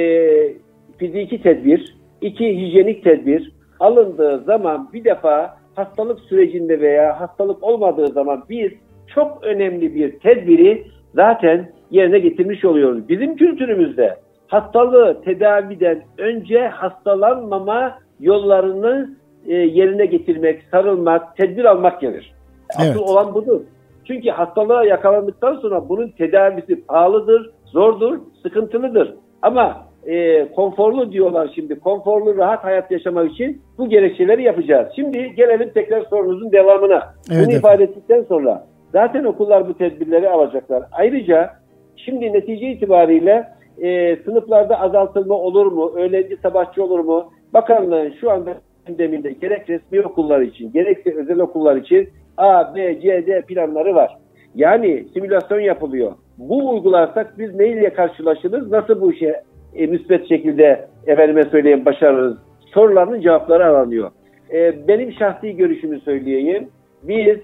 [0.98, 8.44] fiziki tedbir, iki, hijyenik tedbir alındığı zaman bir defa hastalık sürecinde veya hastalık olmadığı zaman
[8.50, 8.72] biz
[9.14, 10.84] çok önemli bir tedbiri
[11.14, 13.08] zaten yerine getirmiş oluyoruz.
[13.08, 14.16] Bizim kültürümüzde
[14.52, 19.10] hastalığı tedaviden önce hastalanmama yollarını
[19.46, 22.34] e, yerine getirmek, sarılmak, tedbir almak gelir.
[22.76, 23.00] Asıl evet.
[23.00, 23.60] olan budur.
[24.04, 29.14] Çünkü hastalığa yakalandıktan sonra bunun tedavisi pahalıdır, zordur, sıkıntılıdır.
[29.42, 31.80] Ama e, konforlu diyorlar şimdi.
[31.80, 34.88] Konforlu, rahat hayat yaşamak için bu gerekçeleri yapacağız.
[34.96, 37.14] Şimdi gelelim tekrar sorunuzun devamına.
[37.32, 40.82] Evet, Bunu ifade ettikten sonra zaten okullar bu tedbirleri alacaklar.
[40.92, 41.50] Ayrıca
[41.96, 43.48] şimdi netice itibariyle
[43.78, 45.92] e, sınıflarda azaltılma olur mu?
[45.96, 47.32] Öğlenci sabahçı olur mu?
[47.54, 48.54] Bakanlığın şu anda
[48.86, 54.18] gündeminde gerek resmi okullar için gerekse özel okullar için A, B, C, D planları var.
[54.54, 56.12] Yani simülasyon yapılıyor.
[56.38, 58.70] Bu uygularsak biz neyle karşılaşırız?
[58.70, 59.42] Nasıl bu işe
[59.74, 62.36] e, müsbet şekilde efendime söyleyeyim başarırız?
[62.74, 64.10] Sorularının cevapları aranıyor.
[64.52, 66.68] E, benim şahsi görüşümü söyleyeyim.
[67.02, 67.38] Biz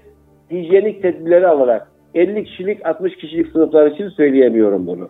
[0.51, 5.09] hijyenik tedbirleri alarak 50 kişilik 60 kişilik sınıflar için söyleyemiyorum bunu.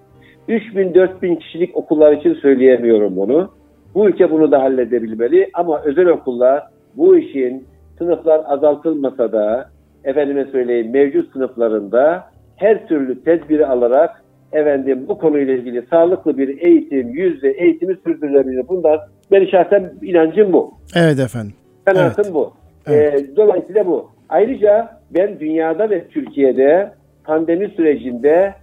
[0.50, 3.50] 3000-4000 kişilik okullar için söyleyemiyorum bunu.
[3.96, 6.64] Bu ülke bunu da halledebilmeli ama özel okullar
[6.96, 9.70] bu işin sınıflar azaltılmasa da
[10.04, 12.24] efendime söyleyeyim mevcut sınıflarında
[12.56, 18.68] her türlü tedbiri alarak efendim bu konuyla ilgili sağlıklı bir eğitim, yüzde eğitimi sürdürülebilir.
[18.68, 20.74] Bunlar benim şahsen inancım bu.
[20.96, 21.54] Evet efendim.
[21.86, 22.34] Kanaatim evet.
[22.34, 22.54] bu.
[22.88, 23.22] Evet.
[23.22, 24.10] Ee, dolayısıyla bu.
[24.30, 26.92] Ayrıca ben dünyada ve Türkiye'de
[27.24, 28.54] pandemi sürecinde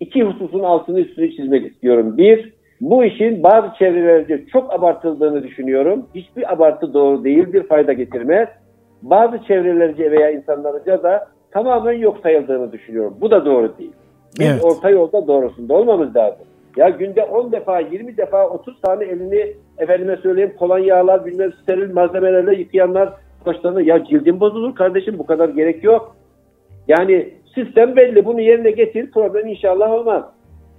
[0.00, 2.16] iki hususun altını üstünü çizmek istiyorum.
[2.16, 6.06] Bir, bu işin bazı çevrelerde çok abartıldığını düşünüyorum.
[6.14, 8.48] Hiçbir abartı doğru değildir, fayda getirmez.
[9.02, 13.16] Bazı çevrelerce veya insanlarca da tamamen yok sayıldığını düşünüyorum.
[13.20, 13.92] Bu da doğru değil.
[14.38, 14.64] Biz evet.
[14.64, 16.46] orta yolda doğrusunda olmamız lazım.
[16.76, 22.54] Ya günde 10 defa, 20 defa, 30 tane elini efendime söyleyeyim kolonyalar, bilmem steril malzemelerle
[22.54, 23.12] yıkayanlar
[23.46, 26.16] başlarına ya cildin bozulur kardeşim bu kadar gerek yok.
[26.88, 30.24] Yani sistem belli bunu yerine getir problem inşallah olmaz.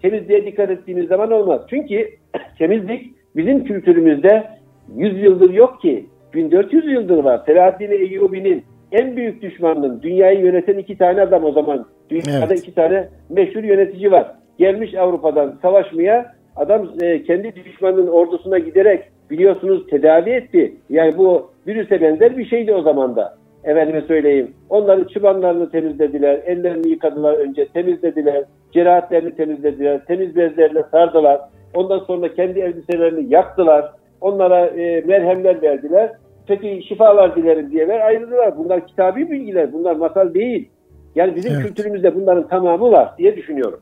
[0.01, 1.61] Temizliğe dikkat ettiğimiz zaman olmaz.
[1.69, 2.09] Çünkü
[2.57, 4.47] temizlik bizim kültürümüzde
[4.95, 6.05] 100 yıldır yok ki.
[6.33, 7.41] 1400 yıldır var.
[7.45, 11.85] Selahaddin Eyyubi'nin en büyük düşmanının dünyayı yöneten iki tane adam o zaman.
[12.09, 12.59] Dünyada evet.
[12.59, 14.31] iki tane meşhur yönetici var.
[14.57, 20.75] Gelmiş Avrupa'dan savaşmaya adam e, kendi düşmanının ordusuna giderek biliyorsunuz tedavi etti.
[20.89, 23.36] Yani bu virüse benzer bir şeydi o zaman da.
[23.63, 24.53] Efendime söyleyeyim.
[24.69, 31.41] Onların çıbanlarını temizlediler, ellerini yıkadılar önce, temizlediler, cerahatlerini temizlediler, temiz bezlerle sardılar.
[31.73, 33.91] Ondan sonra kendi elbiselerini yaktılar.
[34.21, 36.11] Onlara e, merhemler verdiler.
[36.47, 38.57] Peki şifalar dilerim diye ver ayrıldılar.
[38.57, 40.69] Bunlar kitabi bilgiler, bunlar masal değil.
[41.15, 41.65] Yani bizim evet.
[41.65, 43.79] kültürümüzde bunların tamamı var diye düşünüyorum.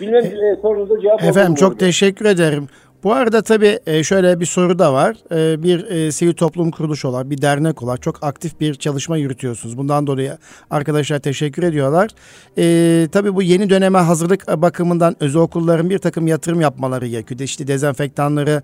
[0.00, 2.68] Bilmem e, sorunuza cevap Efendim çok teşekkür ederim.
[3.06, 5.16] Bu arada tabii e, şöyle bir soru da var.
[5.32, 9.78] E, bir e, sivil toplum kuruluşu olarak, bir dernek olarak çok aktif bir çalışma yürütüyorsunuz.
[9.78, 10.38] Bundan dolayı
[10.70, 12.10] arkadaşlar teşekkür ediyorlar.
[13.08, 17.40] Tabii bu yeni döneme hazırlık bakımından özel okulların bir takım yatırım yapmaları gerekiyor.
[17.40, 18.62] İşte dezenfektanları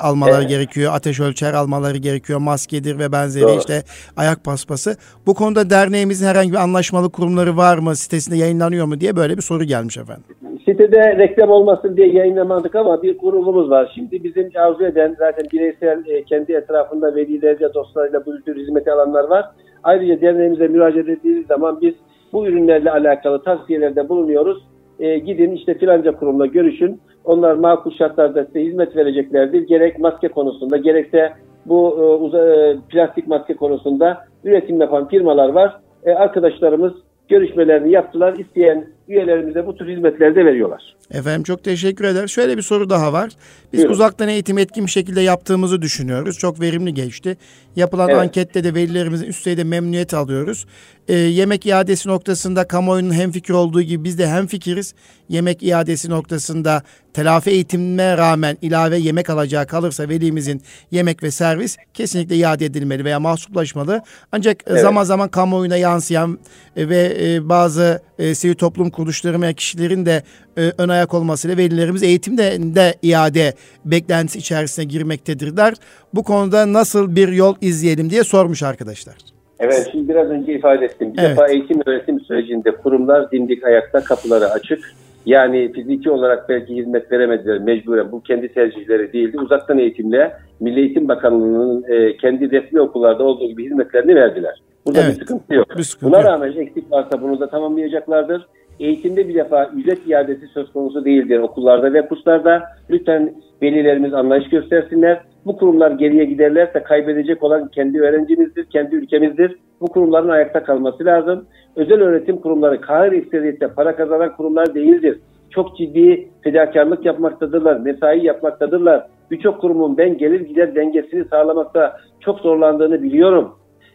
[0.00, 0.48] almaları evet.
[0.48, 3.58] gerekiyor, ateş ölçer almaları gerekiyor, maskedir ve benzeri Doğru.
[3.58, 3.84] işte
[4.16, 4.96] ayak paspası.
[5.26, 9.42] Bu konuda derneğimizin herhangi bir anlaşmalı kurumları var mı, sitesinde yayınlanıyor mu diye böyle bir
[9.42, 10.24] soru gelmiş efendim.
[10.64, 13.92] Sitede reklam olmasın diye yayınlamadık ama bir grubumuz var.
[13.94, 19.24] Şimdi bizim arzu eden zaten bireysel e, kendi etrafında velilerce dostlarıyla bu tür hizmeti alanlar
[19.24, 19.44] var.
[19.82, 21.94] Ayrıca derneğimize müracaat ettiğiniz zaman biz
[22.32, 24.62] bu ürünlerle alakalı tavsiyelerde bulunuyoruz.
[25.00, 27.00] E, gidin işte filanca kurumla görüşün.
[27.24, 29.66] Onlar makul şartlarda size hizmet vereceklerdir.
[29.66, 31.32] Gerek maske konusunda gerekse
[31.66, 35.76] bu e, uza, e, plastik maske konusunda üretim yapan firmalar var.
[36.04, 36.92] E, arkadaşlarımız
[37.28, 38.34] görüşmelerini yaptılar.
[38.38, 40.94] İsteyen üyelerimize bu tür hizmetleri de veriyorlar.
[41.10, 42.26] Efendim çok teşekkür eder.
[42.26, 43.30] Şöyle bir soru daha var.
[43.72, 43.92] Biz Buyurun.
[43.92, 46.38] uzaktan eğitim etkin bir şekilde yaptığımızı düşünüyoruz.
[46.38, 47.36] Çok verimli geçti.
[47.76, 48.20] Yapılan evet.
[48.20, 50.66] ankette de velilerimizin üst düzeyde memnuniyet alıyoruz.
[51.08, 54.94] Ee, yemek iadesi noktasında kamuoyunun hem fikir olduğu gibi biz de hem fikiriz.
[55.28, 56.82] Yemek iadesi noktasında
[57.14, 63.20] telafi eğitimine rağmen ilave yemek alacağı kalırsa velimizin yemek ve servis kesinlikle iade edilmeli veya
[63.20, 64.02] mahsuplaşmalı.
[64.32, 64.82] Ancak evet.
[64.82, 66.38] zaman zaman kamuoyuna yansıyan
[66.76, 70.22] ve e, bazı e, sivil toplum kuruluşları veya kişilerin de
[70.58, 73.54] e, ön ayak olmasıyla velilerimiz eğitimde de iade
[73.84, 75.74] beklentisi içerisine girmektedirler.
[76.14, 79.14] Bu konuda nasıl bir yol izleyelim diye sormuş arkadaşlar.
[79.60, 81.12] Evet şimdi biraz önce ifade ettim.
[81.14, 81.30] Bir evet.
[81.30, 84.94] defa eğitim öğretim sürecinde kurumlar dimdik ayakta kapıları açık.
[85.26, 88.12] Yani fiziki olarak belki hizmet veremediler mecburen.
[88.12, 89.40] Bu kendi tercihleri değildi.
[89.40, 94.62] Uzaktan eğitimle Milli Eğitim Bakanlığı'nın e, kendi resmi okullarda olduğu gibi hizmetlerini verdiler.
[94.86, 95.14] Burada evet.
[95.14, 95.66] bir sıkıntı yok.
[95.76, 98.46] Bir sıkıntı Buna rağmen eksik varsa bunu da tamamlayacaklardır.
[98.80, 102.62] Eğitimde bir defa ücret iadesi söz konusu değildir okullarda ve kurslarda.
[102.90, 105.20] Lütfen velilerimiz anlayış göstersinler.
[105.46, 109.56] Bu kurumlar geriye giderlerse kaybedecek olan kendi öğrencimizdir, kendi ülkemizdir.
[109.80, 111.44] Bu kurumların ayakta kalması lazım.
[111.76, 115.18] Özel öğretim kurumları kahir ekseriyette para kazanan kurumlar değildir.
[115.50, 119.06] Çok ciddi fedakarlık yapmaktadırlar, mesai yapmaktadırlar.
[119.30, 123.54] Birçok kurumun ben gelir gider dengesini sağlamakta çok zorlandığını biliyorum.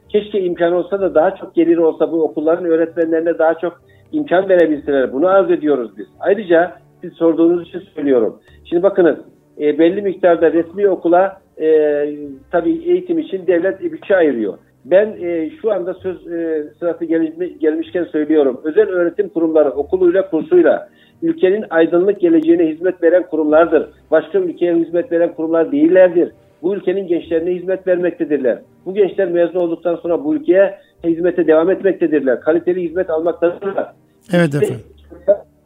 [0.09, 3.81] Keşke imkan olsa da daha çok gelir olsa bu okulların öğretmenlerine daha çok
[4.11, 5.13] imkan verebilseler.
[5.13, 6.07] Bunu arz ediyoruz biz.
[6.19, 6.71] Ayrıca
[7.01, 8.39] siz sorduğunuz için söylüyorum.
[8.65, 9.17] Şimdi bakınız
[9.59, 11.67] e, belli miktarda resmi okula e,
[12.51, 14.57] tabii eğitim için devlet bütçe ayırıyor.
[14.85, 18.61] Ben e, şu anda söz e, sırası gelmiş, gelmişken söylüyorum.
[18.63, 20.89] Özel öğretim kurumları okuluyla kursuyla
[21.21, 23.89] ülkenin aydınlık geleceğine hizmet veren kurumlardır.
[24.11, 26.31] Başka ülkeye hizmet veren kurumlar değillerdir.
[26.61, 28.59] Bu ülkenin gençlerine hizmet vermektedirler.
[28.85, 32.41] Bu gençler mezun olduktan sonra bu ülkeye hizmete devam etmektedirler.
[32.41, 33.93] Kaliteli hizmet almaktadırlar.
[34.33, 34.79] Evet efendim.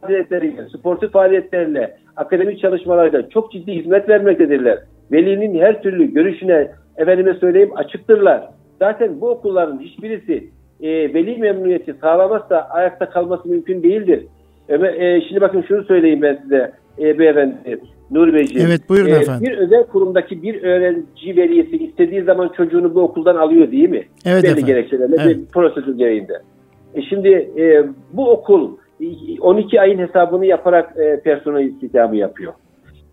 [0.00, 4.78] Faaliyetleriyle, sportif faaliyetlerle, akademik çalışmalarla çok ciddi hizmet vermektedirler.
[5.12, 8.48] Velinin her türlü görüşüne, efendime söyleyeyim açıktırlar.
[8.78, 10.50] Zaten bu okulların hiçbirisi
[10.80, 14.26] e, veli memnuniyeti sağlamazsa ayakta kalması mümkün değildir.
[14.68, 17.80] E, şimdi bakın şunu söyleyeyim ben size e, beyefendi.
[18.10, 18.66] Nuri Beyciğim.
[18.66, 19.48] Evet buyurun e, efendim.
[19.48, 24.02] Bir özel kurumdaki bir öğrenci velisi istediği zaman çocuğunu bu okuldan alıyor değil mi?
[24.24, 24.66] Evet Belli efendim.
[24.66, 25.36] gerekçelerle evet.
[25.36, 26.32] bir prosedür gereğinde.
[26.94, 28.76] E şimdi e, bu okul
[29.40, 32.52] 12 ayın hesabını yaparak e, personel istihdamı yapıyor.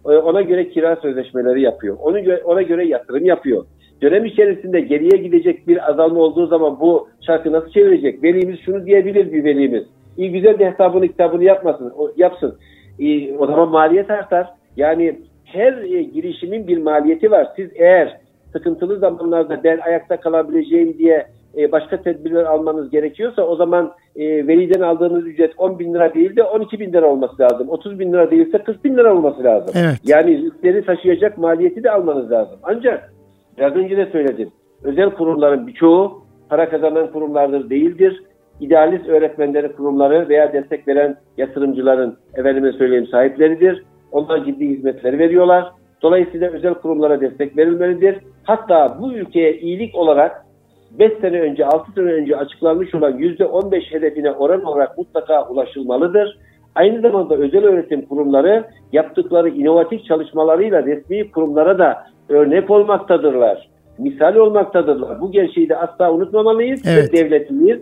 [0.05, 1.97] E, ona göre kira sözleşmeleri yapıyor.
[2.01, 3.65] Ona göre, ona göre yatırım yapıyor.
[4.01, 8.23] Dönem içerisinde geriye gidecek bir azalma olduğu zaman bu şarkı nasıl çevirecek?
[8.23, 9.83] Velimiz şunu diyebilir bir velimiz.
[10.17, 12.57] İyi güzel de hesabını kitabını yapmasın, o, yapsın.
[12.99, 14.47] E, o zaman maliyet artar.
[14.77, 17.47] Yani her e, girişimin bir maliyeti var.
[17.55, 18.17] Siz eğer
[18.51, 21.25] sıkıntılı zamanlarda ben ayakta kalabileceğim diye
[21.57, 26.35] e, başka tedbirler almanız gerekiyorsa o zaman e, veliden aldığınız ücret 10 bin lira değil
[26.35, 27.69] de 12 bin lira olması lazım.
[27.69, 29.75] 30 bin lira değilse 40 bin lira olması lazım.
[29.75, 29.99] Evet.
[30.03, 32.59] Yani yükleri taşıyacak maliyeti de almanız lazım.
[32.63, 33.13] Ancak
[33.57, 34.49] biraz önce de söyledim.
[34.83, 38.23] Özel kurumların birçoğu para kazanan kurumlardır değildir.
[38.59, 43.83] İdealist öğretmenleri kurumları veya destek veren yatırımcıların efendime söyleyeyim sahipleridir.
[44.11, 45.71] Onlar ciddi hizmetleri veriyorlar.
[46.01, 48.17] Dolayısıyla özel kurumlara destek verilmelidir.
[48.43, 50.45] Hatta bu ülkeye iyilik olarak
[50.91, 56.37] 5 sene önce, 6 sene önce açıklanmış olan %15 hedefine oran olarak mutlaka ulaşılmalıdır.
[56.75, 63.69] Aynı zamanda özel öğretim kurumları yaptıkları inovatif çalışmalarıyla resmi kurumlara da örnek olmaktadırlar.
[63.97, 65.21] misal olmaktadırlar.
[65.21, 67.13] Bu gerçeği de asla unutmamalıyız Evet.
[67.13, 67.79] ve devletimiz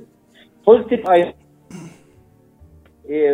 [0.65, 1.27] pozitif ayrı
[3.09, 3.33] e,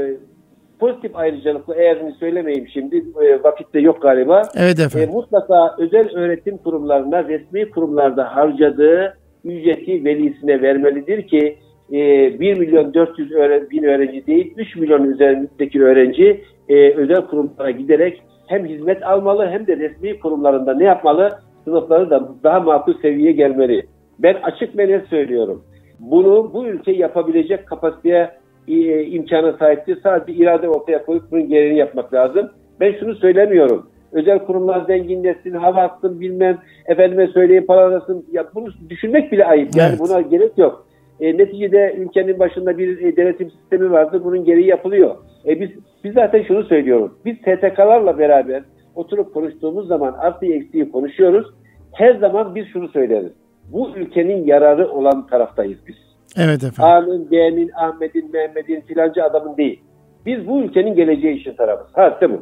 [0.80, 4.42] pozitif ayrıcalıklı eğerini söylemeyeyim şimdi e, vakitte yok galiba.
[4.56, 5.10] Evet E, efendim.
[5.14, 11.58] mutlaka özel öğretim kurumlarına resmi kurumlarda harcadığı ücreti velisine vermelidir ki
[11.92, 17.72] e, 1 milyon 400 öğren- bin öğrenci değil 3 milyon üzerindeki öğrenci e, özel kurumlara
[17.72, 21.30] giderek hem hizmet almalı hem de resmi kurumlarında ne yapmalı?
[21.64, 23.84] Sınıfları da daha makul seviyeye gelmeli.
[24.20, 25.64] Ben açık ve net söylüyorum.
[26.00, 28.32] Bunu bu ülke yapabilecek kapasiteye
[28.68, 29.98] e, imkana sahiptir.
[30.04, 32.50] Sadece irade ortaya koyup bunun gereğini yapmak lazım.
[32.80, 33.90] Ben şunu söylemiyorum.
[34.14, 38.26] Özel kurumlar zenginleşsin, hava atsın, bilmem efendime söyleyeyim paralasın.
[38.32, 39.76] Ya bunu düşünmek bile ayıp.
[39.76, 40.00] Yani Evet.
[40.00, 40.86] buna gerek yok.
[41.20, 44.22] E, neticede ülkenin başında bir e, denetim sistemi vardır.
[44.24, 45.16] Bunun gereği yapılıyor.
[45.48, 45.70] E, biz
[46.04, 47.12] biz zaten şunu söylüyoruz.
[47.26, 48.64] Biz STK'larla beraber
[48.96, 51.48] oturup konuştuğumuz zaman artıyı eksiği konuşuyoruz.
[51.92, 53.32] Her zaman biz şunu söyleriz.
[53.72, 55.96] Bu ülkenin yararı olan taraftayız biz.
[56.38, 56.84] Evet efendim.
[56.84, 59.80] A'nın, B'nin, Ahmet'in, Mehmet'in filanca adamın değil.
[60.26, 61.88] Biz bu ülkenin geleceği için tarafız.
[61.94, 62.40] Ha değil mi?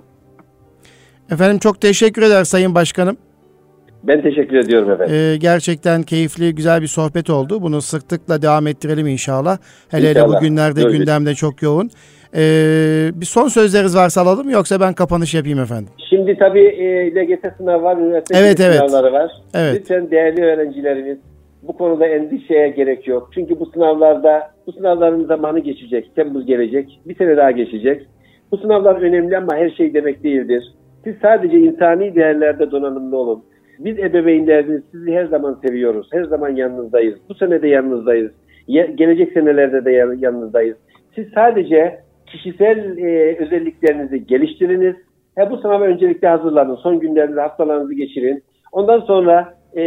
[1.32, 3.18] Efendim çok teşekkür eder Sayın Başkanım.
[4.04, 5.16] Ben teşekkür ediyorum efendim.
[5.16, 7.62] Ee, gerçekten keyifli, güzel bir sohbet oldu.
[7.62, 9.58] Bunu sıklıkla devam ettirelim inşallah.
[9.90, 10.38] Hele hele İnşallah.
[10.42, 11.00] bugünlerde Göreceğiz.
[11.00, 11.90] gündemde çok yoğun.
[12.36, 15.94] Ee, bir son sözleriniz varsa alalım yoksa ben kapanış yapayım efendim.
[16.10, 18.76] Şimdi tabii e, LGS sınavı var, üniversite Evet, evet.
[18.78, 19.32] sınavları var.
[19.54, 19.76] Evet.
[19.76, 21.18] Lütfen değerli öğrencilerimiz
[21.64, 23.30] bu konuda endişeye gerek yok.
[23.34, 26.16] Çünkü bu sınavlarda, bu sınavların zamanı geçecek.
[26.16, 27.00] Temmuz gelecek.
[27.06, 28.08] Bir sene daha geçecek.
[28.52, 30.64] Bu sınavlar önemli ama her şey demek değildir.
[31.04, 33.44] Siz sadece insani değerlerde donanımlı olun.
[33.80, 36.10] Biz ebeveynleriniz sizi her zaman seviyoruz.
[36.14, 37.20] Her zaman yanınızdayız.
[37.30, 38.32] Bu sene de yanınızdayız.
[38.68, 40.78] Gelecek senelerde de yan- yanınızdayız.
[41.16, 44.96] Siz sadece kişisel e, özelliklerinizi geliştiriniz.
[45.38, 46.76] Ha, bu sınava öncelikle hazırlanın.
[46.76, 48.44] Son günlerinde haftalarınızı geçirin.
[48.72, 49.82] Ondan sonra e,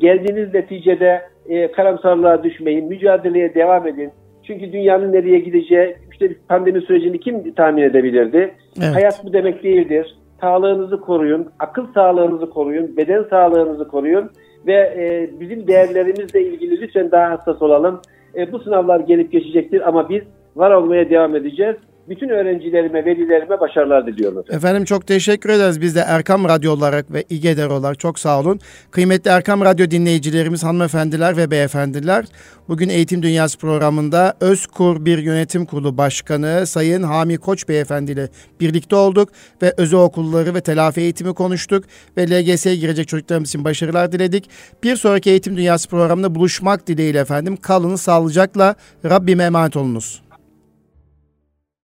[0.00, 2.88] geldiğiniz neticede e, karamsarlığa düşmeyin.
[2.88, 4.10] Mücadeleye devam edin.
[4.46, 8.50] Çünkü dünyanın nereye gideceği, işte pandemi sürecini kim tahmin edebilirdi?
[8.78, 8.94] Evet.
[8.94, 10.16] Hayat bu demek değildir.
[10.40, 14.30] Sağlığınızı koruyun, akıl sağlığınızı koruyun, beden sağlığınızı koruyun
[14.66, 18.00] ve e, bizim değerlerimizle ilgili lütfen daha hassas olalım.
[18.34, 20.22] E, bu sınavlar gelip geçecektir ama biz
[20.56, 21.76] var olmaya devam edeceğiz.
[22.08, 24.38] Bütün öğrencilerime, velilerime başarılar diliyorum.
[24.38, 24.56] efendim.
[24.56, 25.80] Efendim çok teşekkür ederiz.
[25.80, 28.60] Biz de Erkam Radyo olarak ve İGEDER olarak çok sağ olun.
[28.90, 32.24] Kıymetli Erkam Radyo dinleyicilerimiz, hanımefendiler ve beyefendiler.
[32.68, 38.28] Bugün Eğitim Dünyası programında Özkur Bir Yönetim Kurulu Başkanı Sayın Hami Koç Beyefendi ile
[38.60, 39.28] birlikte olduk
[39.62, 41.84] ve özel okulları ve telafi eğitimi konuştuk
[42.16, 44.50] ve LGS'ye girecek çocuklarımız için başarılar diledik.
[44.82, 47.56] Bir sonraki Eğitim Dünyası programında buluşmak dileğiyle efendim.
[47.56, 48.74] Kalın sağlıcakla.
[49.04, 50.25] Rabbime emanet olunuz.